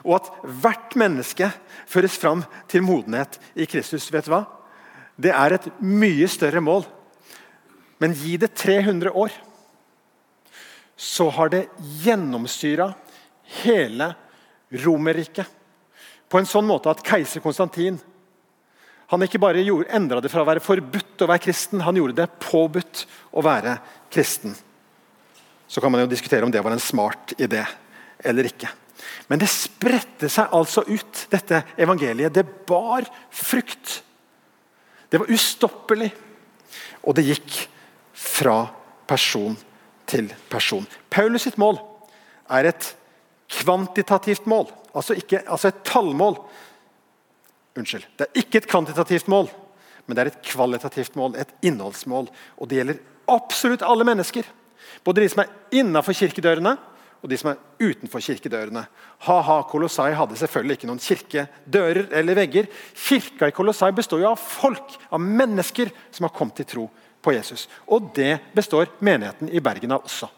Og 0.05 0.17
at 0.19 0.29
hvert 0.61 0.95
menneske 0.97 1.49
føres 1.89 2.17
fram 2.21 2.43
til 2.71 2.85
modenhet 2.85 3.39
i 3.57 3.67
Kristus. 3.69 4.07
Vet 4.13 4.29
du 4.29 4.33
hva? 4.33 4.45
Det 5.17 5.33
er 5.33 5.57
et 5.57 5.67
mye 5.81 6.27
større 6.29 6.61
mål. 6.63 6.85
Men 8.01 8.15
gi 8.17 8.35
det 8.37 8.53
300 8.57 9.13
år 9.15 9.33
så 10.95 11.27
har 11.35 11.51
det 11.51 11.65
gjennomsyra 12.03 12.93
hele 13.63 14.13
Romerriket. 14.85 15.47
På 16.31 16.39
en 16.39 16.47
sånn 16.49 16.67
måte 16.67 16.89
at 16.91 17.03
keiser 17.05 17.43
Konstantin 17.43 17.99
Han 19.13 19.21
ikke 19.21 19.41
bare 19.41 19.61
endra 19.93 20.21
det 20.21 20.31
fra 20.33 20.41
å 20.41 20.47
være 20.47 20.63
forbudt 20.63 21.21
å 21.21 21.29
være 21.29 21.43
kristen, 21.45 21.83
han 21.85 21.97
gjorde 21.97 22.17
det 22.23 22.39
påbudt 22.41 23.05
å 23.37 23.43
være 23.45 23.77
kristen. 24.13 24.55
Så 25.67 25.81
kan 25.81 25.91
man 25.93 26.03
jo 26.03 26.09
diskutere 26.09 26.45
om 26.45 26.53
det 26.53 26.63
var 26.65 26.73
en 26.73 26.81
smart 26.81 27.35
idé 27.37 27.63
eller 28.25 28.49
ikke. 28.49 28.69
Men 29.29 29.41
det 29.41 29.49
spredte 29.51 30.29
seg 30.31 30.53
altså 30.53 30.83
ut, 30.87 31.25
dette 31.29 31.61
evangeliet. 31.81 32.33
Det 32.33 32.45
bar 32.67 33.05
frukt. 33.33 34.01
Det 35.09 35.21
var 35.21 35.31
ustoppelig. 35.33 36.11
Og 37.05 37.17
det 37.17 37.25
gikk 37.27 37.57
fra 38.15 38.63
person 39.09 39.57
til 40.09 40.29
person. 40.49 40.85
Paulus 41.09 41.45
sitt 41.45 41.57
mål 41.61 41.79
er 42.53 42.69
et 42.69 42.91
kvantitativt 43.55 44.47
mål, 44.49 44.69
altså, 44.93 45.13
ikke, 45.17 45.43
altså 45.45 45.69
et 45.69 45.83
tallmål. 45.85 46.39
Unnskyld. 47.75 48.07
Det 48.15 48.27
er 48.27 48.41
ikke 48.41 48.61
et 48.61 48.69
kvantitativt 48.71 49.27
mål, 49.31 49.49
men 50.05 50.15
det 50.15 50.23
er 50.23 50.31
et 50.31 50.43
kvalitativt 50.47 51.17
mål, 51.19 51.35
et 51.35 51.51
innholdsmål. 51.65 52.29
Og 52.59 52.69
det 52.69 52.79
gjelder 52.79 53.01
absolutt 53.31 53.83
alle 53.83 54.07
mennesker. 54.07 54.47
Både 55.03 55.23
de 55.23 55.31
som 55.31 55.43
er 55.43 55.81
innafor 55.81 56.15
kirkedørene, 56.15 56.75
og 57.25 57.31
de 57.31 57.37
som 57.41 57.49
er 57.49 57.61
utenfor 57.81 58.21
kirkedørene. 58.21 58.83
Ha-ha, 59.25 59.57
Kolossai 59.65 60.11
hadde 60.13 60.37
selvfølgelig 60.37 60.77
ikke 60.77 60.89
noen 60.91 61.01
kirkedører 61.01 62.11
eller 62.19 62.37
vegger. 62.37 62.69
Kirka 62.93 63.49
i 63.49 63.55
Kolossai 63.55 63.89
består 63.97 64.21
jo 64.21 64.29
av 64.29 64.37
folk, 64.37 64.93
av 65.09 65.23
mennesker 65.23 65.89
som 66.13 66.27
har 66.27 66.35
kommet 66.35 66.59
til 66.61 66.69
tro 66.69 66.85
på 67.25 67.33
Jesus. 67.33 67.65
Og 67.89 68.11
det 68.15 68.37
består 68.53 68.91
menigheten 69.01 69.49
i 69.49 69.63
Bergen 69.63 69.95
av 69.97 70.05
også. 70.05 70.29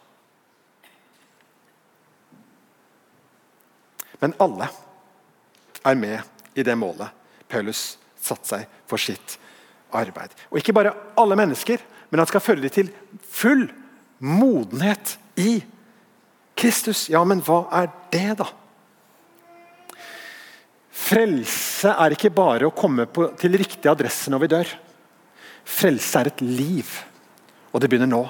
Men 4.24 4.34
alle 4.41 4.72
er 5.84 6.00
med 6.00 6.56
i 6.58 6.63
det 6.65 6.74
målet 6.79 7.26
Paulus 7.50 7.98
satte 8.20 8.50
seg 8.50 8.80
for 8.89 9.01
sitt 9.01 9.38
arbeid. 9.96 10.34
Og 10.51 10.60
ikke 10.60 10.75
bare 10.75 10.96
alle 11.20 11.38
mennesker, 11.39 11.82
men 12.10 12.22
han 12.22 12.30
skal 12.30 12.44
føre 12.44 12.63
dem 12.63 12.74
til 12.74 12.92
full 13.24 13.68
modenhet 14.20 15.18
i 15.39 15.60
Kristus. 16.58 17.08
Ja, 17.12 17.24
men 17.27 17.44
hva 17.46 17.66
er 17.82 17.92
det, 18.12 18.39
da? 18.42 18.50
Frelse 20.98 21.94
er 21.94 22.16
ikke 22.16 22.34
bare 22.34 22.68
å 22.68 22.75
komme 22.75 23.06
på, 23.08 23.30
til 23.39 23.56
riktig 23.60 23.88
adresse 23.92 24.32
når 24.34 24.44
vi 24.44 24.51
dør. 24.51 24.74
Frelse 25.68 26.20
er 26.20 26.32
et 26.32 26.44
liv, 26.44 26.89
og 27.72 27.84
det 27.84 27.92
begynner 27.92 28.10
nå. 28.10 28.24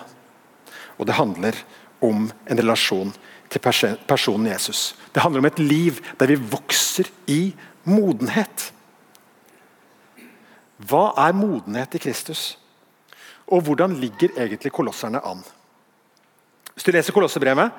Og 0.98 1.08
det 1.08 1.18
handler 1.18 1.58
om 2.04 2.28
en 2.28 2.60
relasjon 2.60 3.14
til 3.50 3.64
personen 3.64 4.50
Jesus. 4.50 4.92
Det 5.14 5.24
handler 5.24 5.42
om 5.42 5.50
et 5.50 5.62
liv 5.62 6.02
der 6.20 6.34
vi 6.34 6.42
vokser 6.52 7.10
i 7.32 7.54
modenhet. 7.88 8.72
Hva 10.78 11.12
er 11.26 11.36
modenhet 11.38 11.98
i 11.98 12.02
Kristus? 12.02 12.58
Og 13.48 13.64
hvordan 13.66 13.96
ligger 13.98 14.36
egentlig 14.38 14.74
kolosserne 14.76 15.22
an? 15.26 15.42
Hvis 16.76 16.86
du 16.86 16.92
leser 16.94 17.16
Kolossebrevet, 17.16 17.72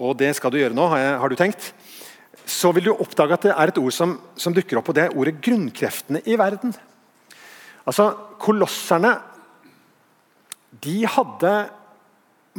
og 0.00 0.14
det 0.16 0.30
skal 0.38 0.52
du 0.52 0.56
gjøre 0.56 0.76
nå, 0.76 0.86
har 0.88 1.28
du 1.28 1.36
tenkt, 1.36 1.74
så 2.48 2.70
vil 2.72 2.86
du 2.88 2.94
oppdage 2.94 3.36
at 3.36 3.44
det 3.44 3.52
er 3.52 3.72
et 3.72 3.80
ord 3.82 3.92
som, 3.92 4.14
som 4.40 4.54
dukker 4.56 4.80
opp, 4.80 4.88
og 4.88 4.96
det 4.96 5.04
er 5.04 5.16
ordet 5.16 5.36
'grunnkreftene 5.42 6.22
i 6.24 6.38
verden'. 6.40 6.72
Altså, 7.84 8.14
Kolosserne 8.40 9.18
de 10.80 11.04
hadde 11.04 11.52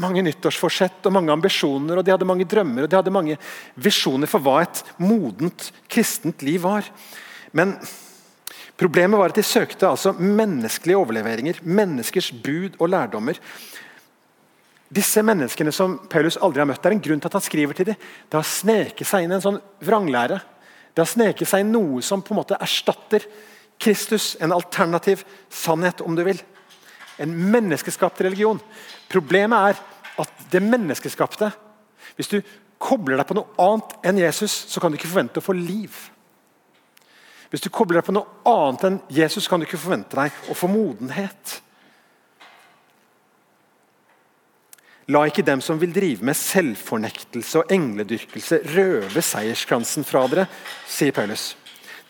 mange 0.01 0.21
nyttårsforsett 0.24 1.07
og 1.07 1.15
mange 1.15 1.33
ambisjoner 1.33 1.98
og 1.98 2.05
de 2.05 2.13
hadde 2.13 2.27
mange 2.27 2.48
drømmer 2.48 2.86
og 2.86 2.91
de 2.91 2.95
hadde 3.00 3.13
mange 3.13 3.38
visjoner 3.75 4.29
for 4.29 4.43
hva 4.43 4.62
et 4.63 4.83
modent 5.01 5.71
kristent 5.91 6.43
liv 6.45 6.62
var. 6.63 6.86
Men 7.51 7.75
problemet 8.82 9.20
var 9.22 9.32
at 9.32 9.38
de 9.38 9.46
søkte 9.46 9.88
altså 9.88 10.16
menneskelige 10.18 10.98
overleveringer, 10.98 11.62
menneskers 11.64 12.32
bud 12.44 12.80
og 12.82 12.90
lærdommer 12.90 13.38
disse 14.92 15.24
menneskene 15.24 15.72
som 15.72 15.96
Paulus 16.12 16.38
aldri 16.44 16.62
har 16.62 16.68
møtt, 16.68 16.82
Det 16.82 16.90
er 16.90 16.98
en 16.98 17.04
grunn 17.06 17.22
til 17.22 17.30
at 17.30 17.38
han 17.40 17.46
skriver 17.46 17.74
til 17.74 17.86
dem. 17.86 17.96
Det 17.96 18.38
har 18.38 18.44
sneket 18.44 19.08
seg 19.08 19.24
inn 19.24 19.32
en 19.32 19.44
sånn 19.44 19.62
vranglære. 19.80 20.42
Det 20.92 21.00
har 21.00 21.08
sneket 21.08 21.48
seg 21.48 21.64
inn 21.64 21.72
noe 21.72 22.02
som 22.04 22.22
på 22.22 22.34
en 22.34 22.42
måte 22.42 22.60
erstatter 22.60 23.24
Kristus. 23.80 24.36
En 24.42 24.52
alternativ 24.52 25.24
sannhet, 25.50 26.02
om 26.02 26.16
du 26.16 26.26
vil. 26.28 26.42
En 27.18 27.32
menneskeskapt 27.32 28.20
religion. 28.22 28.60
Problemet 29.08 29.72
er 29.72 29.80
at 30.22 30.48
det 30.52 30.64
menneskeskapte 30.64 31.52
Hvis 32.18 32.28
du 32.28 32.42
kobler 32.78 33.16
deg 33.16 33.28
på 33.30 33.36
noe 33.38 33.56
annet 33.62 33.94
enn 34.04 34.18
Jesus, 34.20 34.52
så 34.68 34.82
kan 34.82 34.92
du 34.92 34.98
ikke 34.98 35.08
forvente 35.08 35.40
å 35.40 35.46
få 35.46 35.54
liv. 35.56 35.94
Hvis 37.51 37.65
du 37.65 37.67
kobler 37.74 38.00
deg 38.00 38.08
på 38.08 38.15
noe 38.15 38.48
annet 38.48 38.86
enn 38.88 39.01
Jesus, 39.12 39.50
kan 39.51 39.60
du 39.60 39.67
ikke 39.67 39.79
forvente 39.81 40.15
deg 40.15 40.51
å 40.51 40.55
få 40.55 40.70
modenhet. 40.72 41.58
La 45.12 45.25
ikke 45.27 45.43
dem 45.43 45.60
som 45.63 45.79
vil 45.81 45.91
drive 45.91 46.24
med 46.24 46.38
selvfornektelse 46.39 47.60
og 47.60 47.74
engledyrkelse, 47.75 48.62
røve 48.72 49.24
seierskransen 49.25 50.08
fra 50.08 50.24
dere, 50.31 50.48
sier 50.88 51.12
Paulus. 51.15 51.51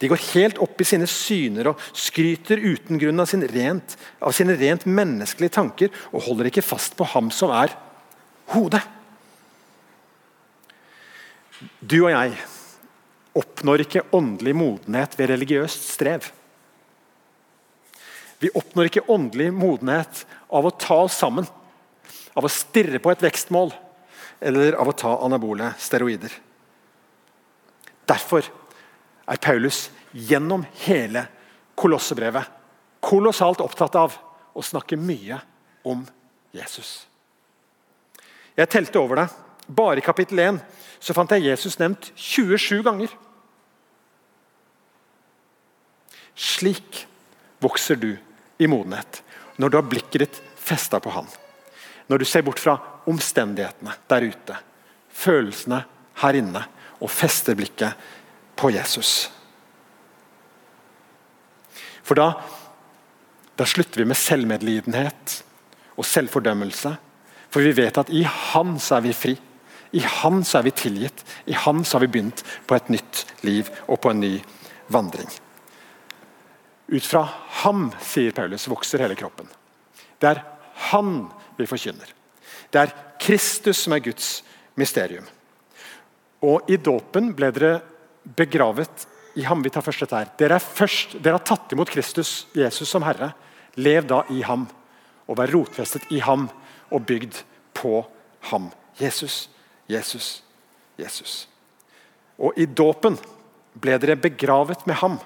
De 0.02 0.10
går 0.10 0.22
helt 0.32 0.62
opp 0.62 0.82
i 0.82 0.86
sine 0.86 1.08
syner 1.10 1.72
og 1.72 1.82
skryter 1.98 2.62
uten 2.62 3.02
grunn 3.02 3.22
av, 3.22 3.30
sin 3.30 3.46
rent, 3.50 3.98
av 4.22 4.34
sine 4.38 4.54
rent 4.58 4.86
menneskelige 4.90 5.58
tanker 5.58 5.94
og 6.12 6.26
holder 6.26 6.50
ikke 6.50 6.66
fast 6.66 6.98
på 6.98 7.06
ham 7.16 7.30
som 7.34 7.54
er 7.54 7.74
hodet. 8.54 8.82
Du 11.82 12.04
og 12.04 12.12
jeg 12.14 12.38
oppnår 13.38 13.86
ikke 13.86 14.06
åndelig 14.16 14.54
modenhet 14.58 15.16
ved 15.20 15.32
religiøst 15.32 15.88
strev. 15.94 16.28
Vi 18.42 18.50
oppnår 18.58 18.90
ikke 18.90 19.06
åndelig 19.12 19.52
modenhet 19.54 20.24
av 20.50 20.66
å 20.68 20.74
ta 20.76 21.04
oss 21.06 21.20
sammen 21.22 21.48
av 22.34 22.48
å 22.48 22.52
stirre 22.52 23.00
på 23.00 23.12
et 23.12 23.24
vekstmål 23.24 23.74
eller 24.42 24.76
av 24.82 24.90
å 24.90 24.98
ta 24.98 25.14
anabole 25.26 25.74
steroider. 25.80 26.34
Derfor 28.10 28.48
er 29.30 29.42
Paulus 29.42 29.90
gjennom 30.12 30.66
hele 30.84 31.28
Kolossebrevet 31.82 32.50
kolossalt 33.02 33.62
opptatt 33.64 33.96
av 33.98 34.18
å 34.54 34.62
snakke 34.62 34.98
mye 35.00 35.40
om 35.88 36.04
Jesus. 36.54 37.08
Jeg 38.54 38.70
telte 38.70 39.00
over 39.00 39.22
det. 39.22 39.28
Bare 39.72 40.02
i 40.02 40.04
kapittel 40.04 40.40
1 40.44 40.60
så 41.00 41.16
fant 41.16 41.32
jeg 41.32 41.48
Jesus 41.48 41.78
nevnt 41.80 42.12
27 42.20 42.82
ganger. 42.84 43.12
Slik 46.36 47.06
vokser 47.64 48.00
du 48.00 48.16
i 48.60 48.68
modenhet 48.70 49.22
når 49.62 49.70
du 49.70 49.78
har 49.78 49.88
blikket 49.88 50.24
ditt 50.26 50.42
festa 50.60 51.00
på 51.00 51.14
Han. 51.14 51.28
Når 52.10 52.22
du 52.22 52.26
ser 52.28 52.44
bort 52.44 52.60
fra 52.60 52.76
omstendighetene 53.08 53.94
der 54.12 54.26
ute, 54.32 54.58
følelsene 55.10 55.84
her 56.22 56.38
inne, 56.38 56.66
og 57.02 57.10
fester 57.10 57.56
blikket 57.58 57.98
på 58.60 58.70
Jesus. 58.76 59.32
For 62.06 62.18
da, 62.18 62.34
da 63.58 63.66
slutter 63.66 64.04
vi 64.04 64.10
med 64.10 64.20
selvmedlidenhet 64.20 65.38
og 65.96 66.06
selvfordømmelse. 66.06 66.92
For 67.52 67.66
vi 67.66 67.74
vet 67.78 67.98
at 67.98 68.12
i 68.14 68.22
Han 68.24 68.78
så 68.80 69.00
er 69.00 69.08
vi 69.08 69.16
fri. 69.18 69.34
I 69.92 70.00
Han 70.00 70.44
så 70.48 70.60
er 70.60 70.68
vi 70.70 70.76
tilgitt. 70.76 71.24
I 71.46 71.54
Han 71.54 71.84
så 71.86 71.98
har 71.98 72.06
vi 72.06 72.14
begynt 72.16 72.44
på 72.68 72.76
et 72.76 72.90
nytt 72.94 73.26
liv 73.44 73.70
og 73.88 74.00
på 74.02 74.14
en 74.14 74.24
ny 74.24 74.38
vandring. 74.92 75.28
Ut 76.92 77.06
fra 77.08 77.24
ham, 77.64 77.90
sier 78.04 78.36
Paulus, 78.36 78.68
vokser 78.68 79.04
hele 79.04 79.16
kroppen. 79.16 79.48
Det 80.20 80.34
er 80.34 80.42
han 80.92 81.30
vi 81.56 81.68
forkynner. 81.70 82.10
Det 82.72 82.82
er 82.82 82.92
Kristus 83.22 83.86
som 83.86 83.96
er 83.96 84.04
Guds 84.04 84.42
mysterium. 84.80 85.28
Og 86.44 86.68
I 86.72 86.80
dåpen 86.82 87.32
ble 87.38 87.52
dere 87.56 87.80
begravet 88.38 89.06
i 89.40 89.46
ham. 89.48 89.64
Vi 89.64 89.72
tar 89.72 89.86
først 89.86 90.04
dette 90.04 90.20
her. 90.20 90.32
Dere, 90.40 90.60
først, 90.60 91.16
dere 91.22 91.38
har 91.38 91.46
tatt 91.48 91.72
imot 91.72 91.92
Kristus, 91.94 92.48
Jesus 92.58 92.90
som 92.92 93.06
Herre. 93.06 93.32
Lev 93.80 94.08
da 94.10 94.24
i 94.34 94.42
ham, 94.44 94.66
og 95.30 95.38
vær 95.40 95.54
rotfestet 95.54 96.10
i 96.12 96.20
ham 96.24 96.50
og 96.92 97.06
bygd 97.08 97.40
på 97.78 98.02
ham. 98.52 98.68
Jesus, 99.00 99.46
Jesus, 99.92 100.42
Jesus. 101.00 101.48
Og 102.42 102.58
i 102.58 102.66
dåpen 102.66 103.18
ble 103.74 103.98
dere 104.02 104.20
begravet 104.20 104.86
med 104.90 105.00
ham. 105.02 105.18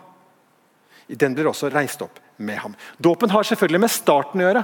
I 1.08 1.18
den 1.20 1.36
blir 1.38 1.50
også 1.50 1.70
reist 1.74 2.02
opp 2.02 2.20
med 2.38 2.58
ham. 2.64 2.76
Dåpen 2.98 3.30
har 3.30 3.46
selvfølgelig 3.46 3.84
med 3.86 3.94
starten 3.94 4.42
å 4.42 4.48
gjøre. 4.48 4.64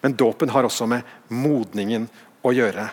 Men 0.00 0.16
dåpen 0.16 0.52
har 0.52 0.68
også 0.68 0.86
med 0.88 1.32
modningen 1.32 2.06
å 2.46 2.52
gjøre. 2.56 2.86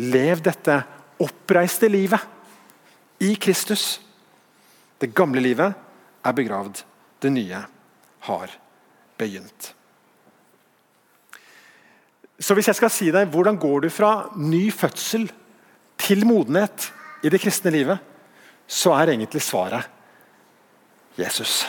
Lev 0.00 0.44
dette 0.44 0.76
oppreiste 1.20 1.88
livet 1.90 3.20
i 3.20 3.34
Kristus. 3.40 3.98
Det 5.00 5.12
gamle 5.16 5.42
livet 5.44 5.76
er 6.24 6.36
begravd. 6.36 6.84
Det 7.20 7.32
nye 7.32 7.64
har 8.28 8.56
begynt. 9.20 9.74
Så 12.40 12.56
hvis 12.56 12.70
jeg 12.70 12.78
skal 12.78 12.92
si 12.92 13.10
deg 13.12 13.28
hvordan 13.32 13.58
går 13.60 13.84
du 13.84 13.90
fra 13.92 14.30
ny 14.40 14.70
fødsel 14.72 15.28
til 16.00 16.24
modenhet 16.26 16.88
i 17.22 17.28
det 17.32 17.40
kristne 17.42 17.72
livet, 17.74 17.98
så 18.66 18.94
er 18.96 19.12
egentlig 19.12 19.42
svaret 19.44 19.84
Jesus. 21.18 21.64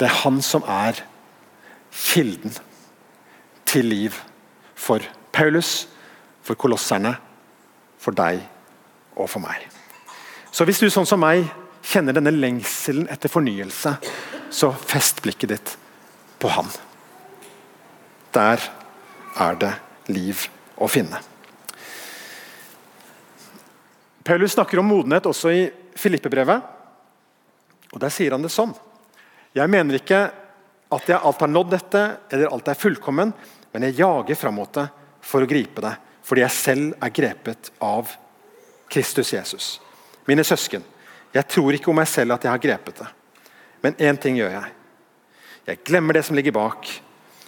Det 0.00 0.08
er 0.08 0.22
han 0.24 0.40
som 0.42 0.64
er 0.66 0.98
kilden 1.94 2.56
til 3.66 3.86
liv 3.86 4.16
for 4.74 5.04
Paulus, 5.32 5.86
for 6.42 6.58
kolosserne, 6.58 7.14
for 7.98 8.16
deg 8.16 8.40
og 9.14 9.30
for 9.30 9.44
meg. 9.44 9.68
Så 10.50 10.66
hvis 10.66 10.82
du 10.82 10.88
sånn 10.90 11.06
som 11.06 11.22
meg 11.22 11.46
kjenner 11.84 12.16
denne 12.16 12.34
lengselen 12.34 13.06
etter 13.12 13.30
fornyelse, 13.30 13.94
så 14.50 14.72
fest 14.74 15.22
blikket 15.22 15.54
ditt 15.54 15.76
på 16.42 16.50
han. 16.50 16.68
Der 18.34 18.62
er 19.40 19.58
det 19.60 19.72
liv 20.10 20.46
å 20.76 20.88
finne. 20.90 21.20
Paulus 24.24 24.54
snakker 24.56 24.80
om 24.80 24.88
modenhet 24.88 25.26
også 25.28 25.52
i 25.52 25.64
Filippebrevet. 26.00 26.62
og 27.92 28.00
Der 28.00 28.12
sier 28.12 28.32
han 28.34 28.42
det 28.42 28.50
sånn. 28.52 28.72
Jeg 29.54 29.70
mener 29.70 30.00
ikke 30.00 30.22
at 30.94 31.08
jeg 31.08 31.20
alt 31.20 31.40
har 31.40 31.50
nådd 31.50 31.70
dette, 31.70 32.02
eller 32.32 32.50
alt 32.50 32.68
er 32.68 32.78
fullkommen, 32.78 33.32
men 33.72 33.86
jeg 33.86 33.98
jager 34.00 34.38
fram 34.38 34.58
mot 34.58 34.72
det 34.74 34.86
for 35.24 35.44
å 35.44 35.48
gripe 35.48 35.82
det, 35.82 35.94
fordi 36.24 36.44
jeg 36.44 36.56
selv 36.56 37.02
er 37.02 37.14
grepet 37.14 37.70
av 37.82 38.10
Kristus 38.90 39.32
Jesus. 39.34 39.68
Mine 40.26 40.44
søsken, 40.46 40.84
jeg 41.34 41.48
tror 41.50 41.74
ikke 41.74 41.90
om 41.92 41.98
meg 41.98 42.08
selv 42.08 42.36
at 42.36 42.46
jeg 42.46 42.52
har 42.52 42.62
grepet 42.62 43.02
det. 43.02 43.08
Men 43.84 43.98
én 44.00 44.18
ting 44.20 44.38
gjør 44.38 44.54
jeg. 44.54 44.70
Jeg 45.66 45.82
glemmer 45.84 46.16
det 46.16 46.24
som 46.26 46.36
ligger 46.36 46.54
bak, 46.54 46.88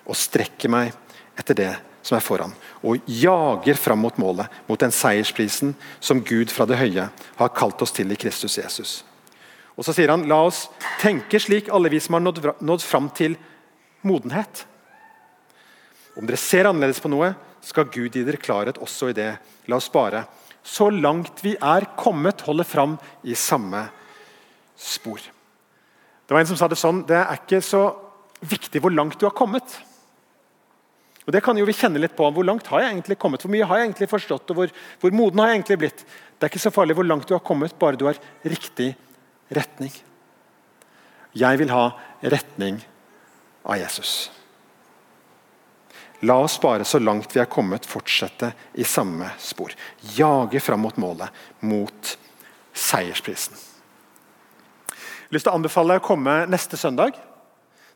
og 0.06 0.18
strekker 0.18 0.72
meg 0.72 0.94
etter 1.38 1.58
det 1.58 1.72
som 2.06 2.16
er 2.16 2.25
foran. 2.25 2.54
Og 2.86 3.02
jager 3.10 3.78
fram 3.78 4.04
mot 4.04 4.18
målet, 4.22 4.46
mot 4.68 4.80
den 4.80 4.94
seiersprisen 4.94 5.75
som 5.98 6.22
Gud 6.22 6.52
fra 6.54 6.66
det 6.68 6.78
høye 6.78 7.08
har 7.10 7.54
kalt 7.56 7.82
oss 7.82 7.94
til 7.94 8.12
i 8.14 8.18
Kristus 8.20 8.58
Jesus. 8.60 9.00
Og 9.76 9.84
så 9.84 9.92
sier 9.92 10.12
han, 10.12 10.25
La 10.30 10.38
oss 10.46 10.66
tenke 11.02 11.40
slik, 11.42 11.68
alle 11.68 11.90
vi 11.92 12.00
som 12.00 12.16
har 12.16 12.25
nådd, 12.25 12.40
nådd 12.64 12.84
fram 12.84 13.10
til 13.12 13.36
modenhet. 14.06 14.64
Om 16.16 16.25
dere 16.25 16.40
ser 16.40 16.70
annerledes 16.70 17.02
på 17.02 17.10
noe, 17.12 17.34
skal 17.66 17.90
Gud 17.90 18.14
gi 18.14 18.22
dere 18.25 18.40
klarhet 18.40 18.78
også 18.80 19.10
i 19.10 19.16
det. 19.16 19.32
La 19.68 19.76
oss 19.80 19.90
bare, 19.92 20.25
så 20.66 20.88
langt 20.90 21.42
vi 21.44 21.54
er 21.58 21.90
kommet, 21.98 22.46
holde 22.46 22.64
fram 22.66 22.96
i 23.26 23.34
samme 23.38 23.84
spor. 24.78 25.20
Det 26.26 26.34
var 26.34 26.42
En 26.42 26.48
som 26.50 26.58
sa 26.58 26.66
det 26.66 26.78
sånn 26.78 27.04
Det 27.06 27.16
er 27.16 27.38
ikke 27.38 27.60
så 27.62 27.84
viktig 28.42 28.80
hvor 28.82 28.94
langt 28.94 29.18
du 29.20 29.26
har 29.28 29.36
kommet. 29.36 29.76
Og 31.26 31.33
Det 31.35 31.42
kan 31.42 31.59
jo 31.59 31.66
vi 31.66 31.75
kjenne 31.75 31.99
litt 31.99 32.14
på. 32.14 32.28
Hvor 32.30 32.47
langt 32.47 32.68
har 32.71 32.85
jeg 32.85 32.92
egentlig 32.95 33.18
kommet? 33.18 33.42
Hvor 33.42 33.50
mye 33.50 33.66
har 33.66 33.80
jeg 33.80 33.88
egentlig 33.88 34.09
forstått? 34.11 34.50
og 34.50 34.61
Hvor, 34.61 34.75
hvor 35.02 35.11
moden 35.11 35.42
har 35.42 35.50
jeg 35.50 35.59
egentlig 35.59 35.78
blitt? 35.83 36.04
Det 36.38 36.47
er 36.47 36.52
ikke 36.52 36.62
så 36.62 36.75
farlig 36.75 36.95
hvor 36.95 37.09
langt 37.09 37.26
du 37.26 37.35
har 37.35 37.42
kommet, 37.42 37.75
bare 37.78 37.99
du 37.99 38.06
har 38.06 38.21
riktig 38.45 38.92
retning. 39.50 39.90
Jeg 41.37 41.59
vil 41.59 41.73
ha 41.75 41.90
retning 42.23 42.78
av 43.66 43.80
Jesus. 43.80 44.30
La 46.25 46.38
oss 46.40 46.56
bare 46.62 46.87
så 46.88 46.99
langt 47.02 47.35
vi 47.35 47.42
er 47.42 47.50
kommet, 47.50 47.85
fortsette 47.85 48.52
i 48.78 48.87
samme 48.88 49.28
spor. 49.42 49.75
Jage 50.16 50.62
fram 50.64 50.87
mot 50.87 50.97
målet, 50.97 51.28
mot 51.61 52.16
seiersprisen. 52.73 53.59
Jeg 55.26 55.42
å 55.42 55.56
anbefale 55.59 55.97
deg 55.97 56.04
å 56.04 56.06
komme 56.06 56.37
neste 56.49 56.78
søndag. 56.78 57.18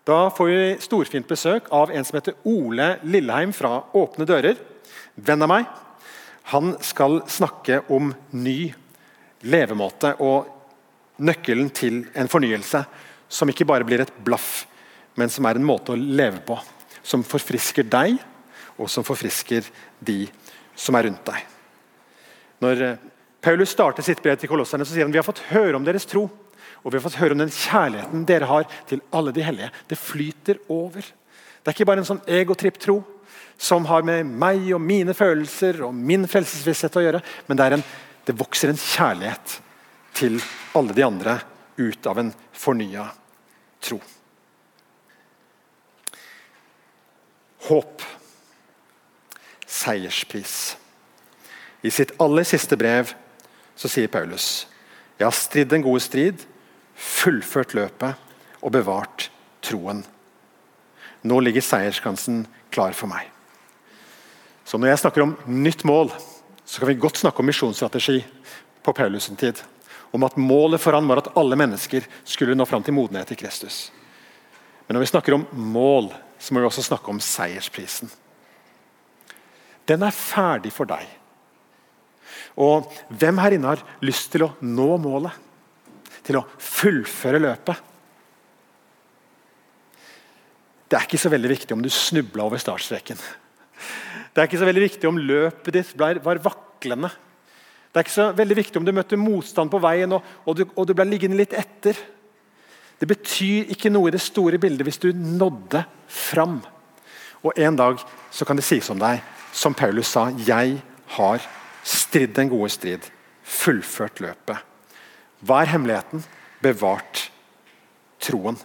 Da 0.08 0.30
får 0.32 0.46
vi 0.48 0.60
storfint 0.80 1.28
besøk 1.28 1.68
av 1.76 1.90
en 1.92 2.06
som 2.06 2.16
heter 2.16 2.38
Ole 2.48 2.94
Lilleheim 3.04 3.52
fra 3.52 3.82
Åpne 3.96 4.24
dører. 4.28 4.56
Venn 5.14 5.44
av 5.44 5.50
meg. 5.52 5.68
Han 6.54 6.72
skal 6.82 7.20
snakke 7.28 7.82
om 7.92 8.14
ny 8.32 8.72
levemåte 9.44 10.14
og 10.24 10.48
nøkkelen 11.20 11.68
til 11.76 12.02
en 12.16 12.30
fornyelse 12.32 12.80
som 13.30 13.52
ikke 13.52 13.68
bare 13.68 13.86
blir 13.86 14.02
et 14.02 14.12
blaff, 14.24 14.64
men 15.20 15.30
som 15.30 15.46
er 15.46 15.60
en 15.60 15.68
måte 15.68 15.92
å 15.92 16.00
leve 16.00 16.40
på. 16.48 16.56
Som 17.04 17.22
forfrisker 17.26 17.86
deg, 17.86 18.16
og 18.80 18.88
som 18.90 19.04
forfrisker 19.04 19.68
de 20.00 20.24
som 20.74 20.96
er 20.96 21.10
rundt 21.10 21.26
deg. 21.28 21.44
Når 22.64 22.84
eh, 22.86 23.00
Paulus 23.44 23.72
starter 23.72 24.04
sitt 24.04 24.22
brev 24.24 24.40
til 24.40 24.50
kolosserne, 24.50 24.84
så 24.84 24.96
sier 24.96 25.04
han 25.04 25.12
vi 25.12 25.20
har 25.20 25.26
fått 25.28 25.44
høre 25.52 25.76
om 25.76 25.84
deres 25.84 26.08
tro. 26.08 26.26
Og 26.82 26.92
vi 26.92 26.98
har 26.98 27.04
fått 27.04 27.18
høre 27.20 27.36
om 27.36 27.42
den 27.42 27.52
kjærligheten 27.52 28.26
dere 28.28 28.48
har 28.48 28.68
til 28.88 29.02
alle 29.12 29.32
de 29.36 29.44
hellige. 29.44 29.70
Det 29.88 29.98
flyter 30.00 30.60
over. 30.72 31.04
Det 31.04 31.68
er 31.68 31.76
ikke 31.76 31.88
bare 31.90 32.02
en 32.02 32.08
sånn 32.08 32.22
egotripp-tro 32.24 33.00
som 33.60 33.84
har 33.90 34.06
med 34.08 34.28
meg 34.40 34.70
og 34.72 34.80
mine 34.80 35.12
følelser 35.16 35.82
og 35.84 35.92
min 35.92 36.24
frelsesvisshet 36.28 36.96
å 36.96 37.02
gjøre, 37.04 37.20
men 37.46 37.58
det, 37.60 37.66
en, 37.76 37.82
det, 38.24 38.36
vokser 38.40 38.72
en 38.72 38.80
kjærlighet 38.80 39.58
til 40.16 40.38
alle 40.76 40.96
de 40.96 41.04
andre 41.04 41.36
ut 41.76 42.08
av 42.08 42.22
en 42.22 42.32
fornya 42.56 43.04
tro. 43.84 44.00
Håp. 47.68 48.06
Seierspris. 49.70 50.54
I 51.84 51.92
sitt 51.92 52.16
aller 52.20 52.48
siste 52.48 52.76
brev 52.80 53.12
så 53.76 53.88
sier 53.88 54.10
Paulus 54.12 54.66
jeg 55.20 55.26
har 55.26 55.36
stridd 55.36 55.68
den 55.68 55.82
gode 55.84 56.00
strid, 56.00 56.40
fullført 57.00 57.74
løpet 57.76 58.60
og 58.60 58.74
bevart 58.74 59.30
troen. 59.64 60.02
Nå 61.24 61.40
ligger 61.40 61.64
seierskansen 61.64 62.44
klar 62.72 62.96
for 62.96 63.10
meg. 63.10 63.28
Så 64.64 64.78
Når 64.78 64.92
jeg 64.92 65.02
snakker 65.02 65.22
om 65.24 65.36
nytt 65.46 65.82
mål, 65.84 66.12
så 66.64 66.78
kan 66.78 66.88
vi 66.88 67.00
godt 67.02 67.18
snakke 67.18 67.42
om 67.42 67.48
misjonsstrategi 67.50 68.20
på 68.82 68.92
Paulus' 68.94 69.34
tid. 69.36 69.58
Om 70.12 70.24
at 70.24 70.36
målet 70.36 70.80
for 70.80 70.94
han 70.94 71.08
var 71.08 71.18
at 71.18 71.32
alle 71.36 71.56
mennesker 71.58 72.06
skulle 72.24 72.54
nå 72.54 72.64
fram 72.66 72.82
til 72.82 72.94
modenhet 72.94 73.32
i 73.32 73.38
Kristus. 73.38 73.90
Men 74.86 74.94
når 74.94 75.00
vi 75.00 75.10
snakker 75.10 75.34
om 75.34 75.46
mål, 75.52 76.12
så 76.38 76.54
må 76.54 76.60
vi 76.60 76.66
også 76.66 76.82
snakke 76.82 77.10
om 77.10 77.20
seiersprisen. 77.20 78.10
Den 79.86 80.02
er 80.06 80.14
ferdig 80.14 80.72
for 80.72 80.86
deg. 80.86 81.06
Og 82.54 82.90
hvem 83.10 83.38
her 83.42 83.56
inne 83.56 83.74
har 83.74 83.84
lyst 84.02 84.30
til 84.32 84.46
å 84.46 84.52
nå 84.62 84.96
målet? 85.02 85.34
Til 86.30 86.38
å 86.38 86.46
fullføre 86.62 87.42
løpet. 87.42 87.86
Det 90.90 90.98
er 90.98 91.06
ikke 91.06 91.22
så 91.22 91.30
veldig 91.30 91.50
viktig 91.52 91.76
om 91.76 91.82
du 91.82 91.90
snubla 91.92 92.46
over 92.46 92.58
startstreken. 92.62 93.18
Det 94.30 94.42
er 94.42 94.48
ikke 94.48 94.60
så 94.60 94.66
veldig 94.68 94.86
viktig 94.86 95.10
om 95.10 95.18
løpet 95.18 95.74
ditt 95.74 95.92
var 95.98 96.42
vaklende. 96.42 97.10
Det 97.90 97.98
er 97.98 98.06
ikke 98.06 98.14
så 98.14 98.28
veldig 98.38 98.56
viktig 98.58 98.78
om 98.78 98.86
du 98.86 98.94
møtte 98.94 99.18
motstand 99.18 99.70
på 99.70 99.80
veien 99.82 100.14
og, 100.14 100.26
og, 100.46 100.58
du, 100.58 100.64
og 100.74 100.86
du 100.86 100.94
ble 100.94 101.08
liggende 101.10 101.38
litt 101.38 101.54
etter. 101.58 101.98
Det 103.00 103.08
betyr 103.10 103.72
ikke 103.74 103.90
noe 103.90 104.10
i 104.10 104.14
det 104.14 104.22
store 104.22 104.58
bildet 104.62 104.86
hvis 104.86 105.00
du 105.02 105.10
nådde 105.14 105.82
fram. 106.06 106.60
Og 107.42 107.54
En 107.58 107.78
dag 107.78 108.02
så 108.30 108.46
kan 108.46 108.58
det 108.58 108.66
sies 108.66 108.90
om 108.92 108.98
deg, 109.00 109.22
som 109.52 109.74
Paulus 109.74 110.06
sa, 110.06 110.28
'Jeg 110.30 110.82
har 111.16 111.40
stridd 111.82 112.34
den 112.34 112.50
gode 112.50 112.70
strid, 112.70 113.10
fullført 113.42 114.20
løpet'. 114.20 114.69
Hva 115.44 115.62
er 115.62 115.72
hemmeligheten? 115.72 116.24
Bevart 116.60 117.28
troen. 118.20 118.58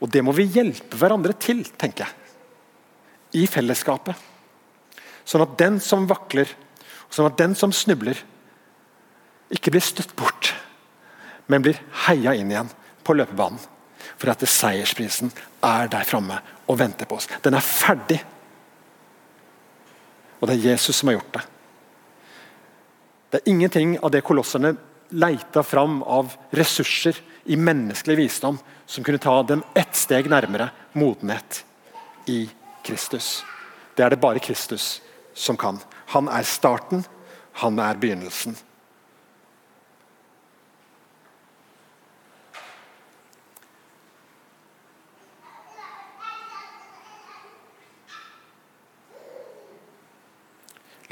Og 0.00 0.10
Det 0.12 0.22
må 0.22 0.34
vi 0.36 0.46
hjelpe 0.52 0.98
hverandre 1.00 1.34
til, 1.40 1.64
tenker 1.78 2.06
jeg. 2.06 2.14
I 3.42 3.46
fellesskapet. 3.50 4.14
Sånn 5.26 5.42
at 5.42 5.56
den 5.58 5.80
som 5.82 6.06
vakler, 6.06 6.48
sånn 7.10 7.26
at 7.30 7.38
den 7.40 7.56
som 7.58 7.72
snubler, 7.74 8.18
ikke 9.50 9.72
blir 9.74 9.82
støtt 9.82 10.14
bort, 10.18 10.52
men 11.50 11.64
blir 11.64 11.78
heia 12.06 12.34
inn 12.38 12.52
igjen 12.52 12.70
på 13.06 13.16
løpebanen. 13.16 13.58
For 14.16 14.30
at 14.30 14.44
seiersprisen 14.46 15.32
er 15.66 15.90
der 15.90 16.06
framme 16.06 16.38
og 16.70 16.78
venter 16.78 17.08
på 17.08 17.18
oss. 17.18 17.28
Den 17.42 17.56
er 17.58 17.64
ferdig. 17.64 18.20
Og 20.38 20.48
det 20.48 20.56
er 20.56 20.72
Jesus 20.72 21.00
som 21.00 21.10
har 21.10 21.18
gjort 21.18 21.38
det. 21.38 21.44
Det 23.36 23.42
er 23.42 23.52
ingenting 23.52 23.98
av 24.00 24.08
det 24.14 24.22
kolosserne 24.24 24.70
leita 25.12 25.60
fram 25.62 25.98
av 26.02 26.30
ressurser 26.56 27.18
i 27.44 27.56
menneskelig 27.60 28.14
visdom 28.16 28.56
som 28.88 29.04
kunne 29.04 29.20
ta 29.20 29.34
dem 29.44 29.60
ett 29.76 29.92
steg 29.92 30.30
nærmere 30.32 30.70
modenhet 30.96 31.58
i 32.32 32.46
Kristus. 32.80 33.44
Det 33.92 34.06
er 34.06 34.16
det 34.16 34.20
bare 34.24 34.40
Kristus 34.40 35.02
som 35.34 35.60
kan. 35.60 35.82
Han 36.16 36.32
er 36.32 36.48
starten, 36.48 37.04
han 37.60 37.76
er 37.76 38.00
begynnelsen. 38.00 38.56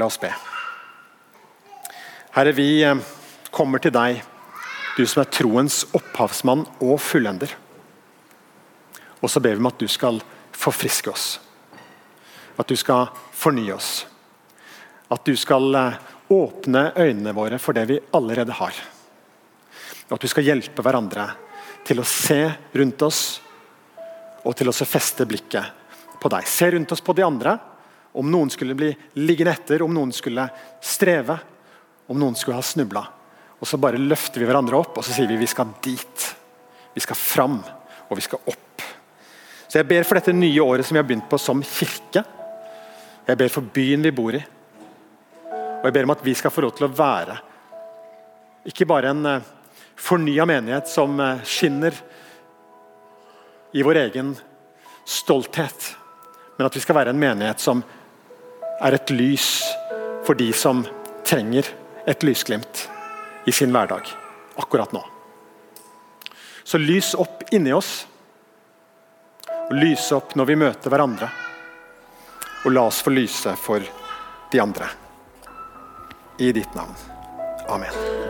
La 0.00 0.08
oss 0.08 0.16
be. 0.16 0.32
Herre, 2.34 2.50
vi 2.50 2.82
eh, 2.82 2.98
kommer 3.54 3.78
til 3.78 3.92
deg, 3.94 4.16
du 4.96 5.04
som 5.06 5.20
er 5.22 5.28
troens 5.30 5.84
opphavsmann 5.94 6.64
og 6.82 6.96
fullender. 6.98 7.52
Og 9.22 9.30
så 9.30 9.38
ber 9.38 9.54
vi 9.54 9.62
om 9.62 9.68
at 9.70 9.78
du 9.78 9.86
skal 9.86 10.18
forfriske 10.50 11.12
oss. 11.12 11.28
At 12.58 12.66
du 12.66 12.74
skal 12.74 13.06
fornye 13.38 13.76
oss. 13.76 13.92
At 15.14 15.22
du 15.22 15.38
skal 15.38 15.78
eh, 15.78 16.02
åpne 16.34 16.84
øynene 16.98 17.36
våre 17.38 17.62
for 17.62 17.78
det 17.78 17.86
vi 17.92 18.00
allerede 18.18 18.58
har. 18.58 18.82
At 20.10 20.18
du 20.18 20.26
skal 20.26 20.50
hjelpe 20.50 20.82
hverandre 20.82 21.30
til 21.86 22.02
å 22.02 22.10
se 22.16 22.42
rundt 22.74 23.06
oss 23.06 23.24
og 24.42 24.58
til 24.58 24.74
å 24.74 24.74
feste 24.74 25.22
blikket 25.22 26.18
på 26.18 26.34
deg. 26.34 26.50
Se 26.50 26.74
rundt 26.74 26.98
oss 26.98 27.06
på 27.06 27.14
de 27.14 27.30
andre. 27.30 27.60
Om 28.18 28.26
noen 28.26 28.50
skulle 28.50 28.74
bli 28.74 28.90
liggende 29.22 29.54
etter, 29.54 29.86
om 29.86 29.94
noen 29.94 30.10
skulle 30.10 30.50
streve, 30.82 31.38
om 32.06 32.18
noen 32.20 32.36
skulle 32.36 32.58
ha 32.58 32.64
snubla. 32.64 33.04
Og 33.60 33.68
så 33.68 33.78
bare 33.80 34.00
løfter 34.00 34.42
vi 34.42 34.48
hverandre 34.48 34.76
opp 34.76 34.98
og 34.98 35.06
så 35.06 35.14
sier 35.14 35.30
vi 35.30 35.40
vi 35.40 35.48
skal 35.50 35.72
dit. 35.84 36.26
Vi 36.94 37.02
skal 37.02 37.18
fram, 37.18 37.58
og 38.08 38.18
vi 38.18 38.24
skal 38.26 38.42
opp. 38.50 38.84
Så 39.68 39.80
Jeg 39.80 39.88
ber 39.90 40.04
for 40.06 40.20
dette 40.20 40.34
nye 40.36 40.62
året 40.62 40.86
som 40.86 40.94
vi 40.94 41.00
har 41.02 41.08
begynt 41.08 41.30
på 41.30 41.38
som 41.40 41.62
kirke. 41.64 42.22
Jeg 43.26 43.40
ber 43.40 43.50
for 43.50 43.66
byen 43.74 44.04
vi 44.04 44.12
bor 44.14 44.36
i. 44.36 44.42
Og 45.50 45.88
jeg 45.88 45.96
ber 45.96 46.06
om 46.06 46.14
at 46.14 46.22
vi 46.24 46.34
skal 46.38 46.52
få 46.54 46.62
lov 46.64 46.76
til 46.76 46.86
å 46.86 46.94
være 46.94 47.40
ikke 48.64 48.86
bare 48.88 49.10
en 49.12 49.26
eh, 49.28 49.42
fornya 49.96 50.46
menighet 50.48 50.88
som 50.88 51.18
eh, 51.20 51.42
skinner 51.44 51.94
i 53.76 53.82
vår 53.84 53.98
egen 54.06 54.32
stolthet, 55.04 55.90
men 56.56 56.66
at 56.66 56.76
vi 56.76 56.80
skal 56.80 56.96
være 56.96 57.12
en 57.12 57.20
menighet 57.20 57.60
som 57.60 57.82
er 58.80 58.96
et 58.96 59.10
lys 59.12 59.48
for 60.24 60.38
de 60.38 60.48
som 60.56 60.80
trenger 61.26 61.68
et 62.06 62.22
lysglimt 62.22 62.88
i 63.46 63.52
sin 63.52 63.72
hverdag 63.72 64.08
akkurat 64.56 64.92
nå. 64.92 65.04
Så 66.64 66.78
lys 66.78 67.14
opp 67.14 67.42
inni 67.52 67.72
oss, 67.72 68.06
og 69.48 69.74
lys 69.76 70.10
opp 70.16 70.34
når 70.36 70.48
vi 70.50 70.58
møter 70.60 70.92
hverandre. 70.92 71.28
Og 72.64 72.72
la 72.72 72.86
oss 72.88 73.02
få 73.04 73.12
lyse 73.12 73.56
for 73.60 73.84
de 74.52 74.60
andre. 74.60 74.88
I 76.40 76.52
ditt 76.56 76.74
navn. 76.74 76.96
Amen. 77.68 78.23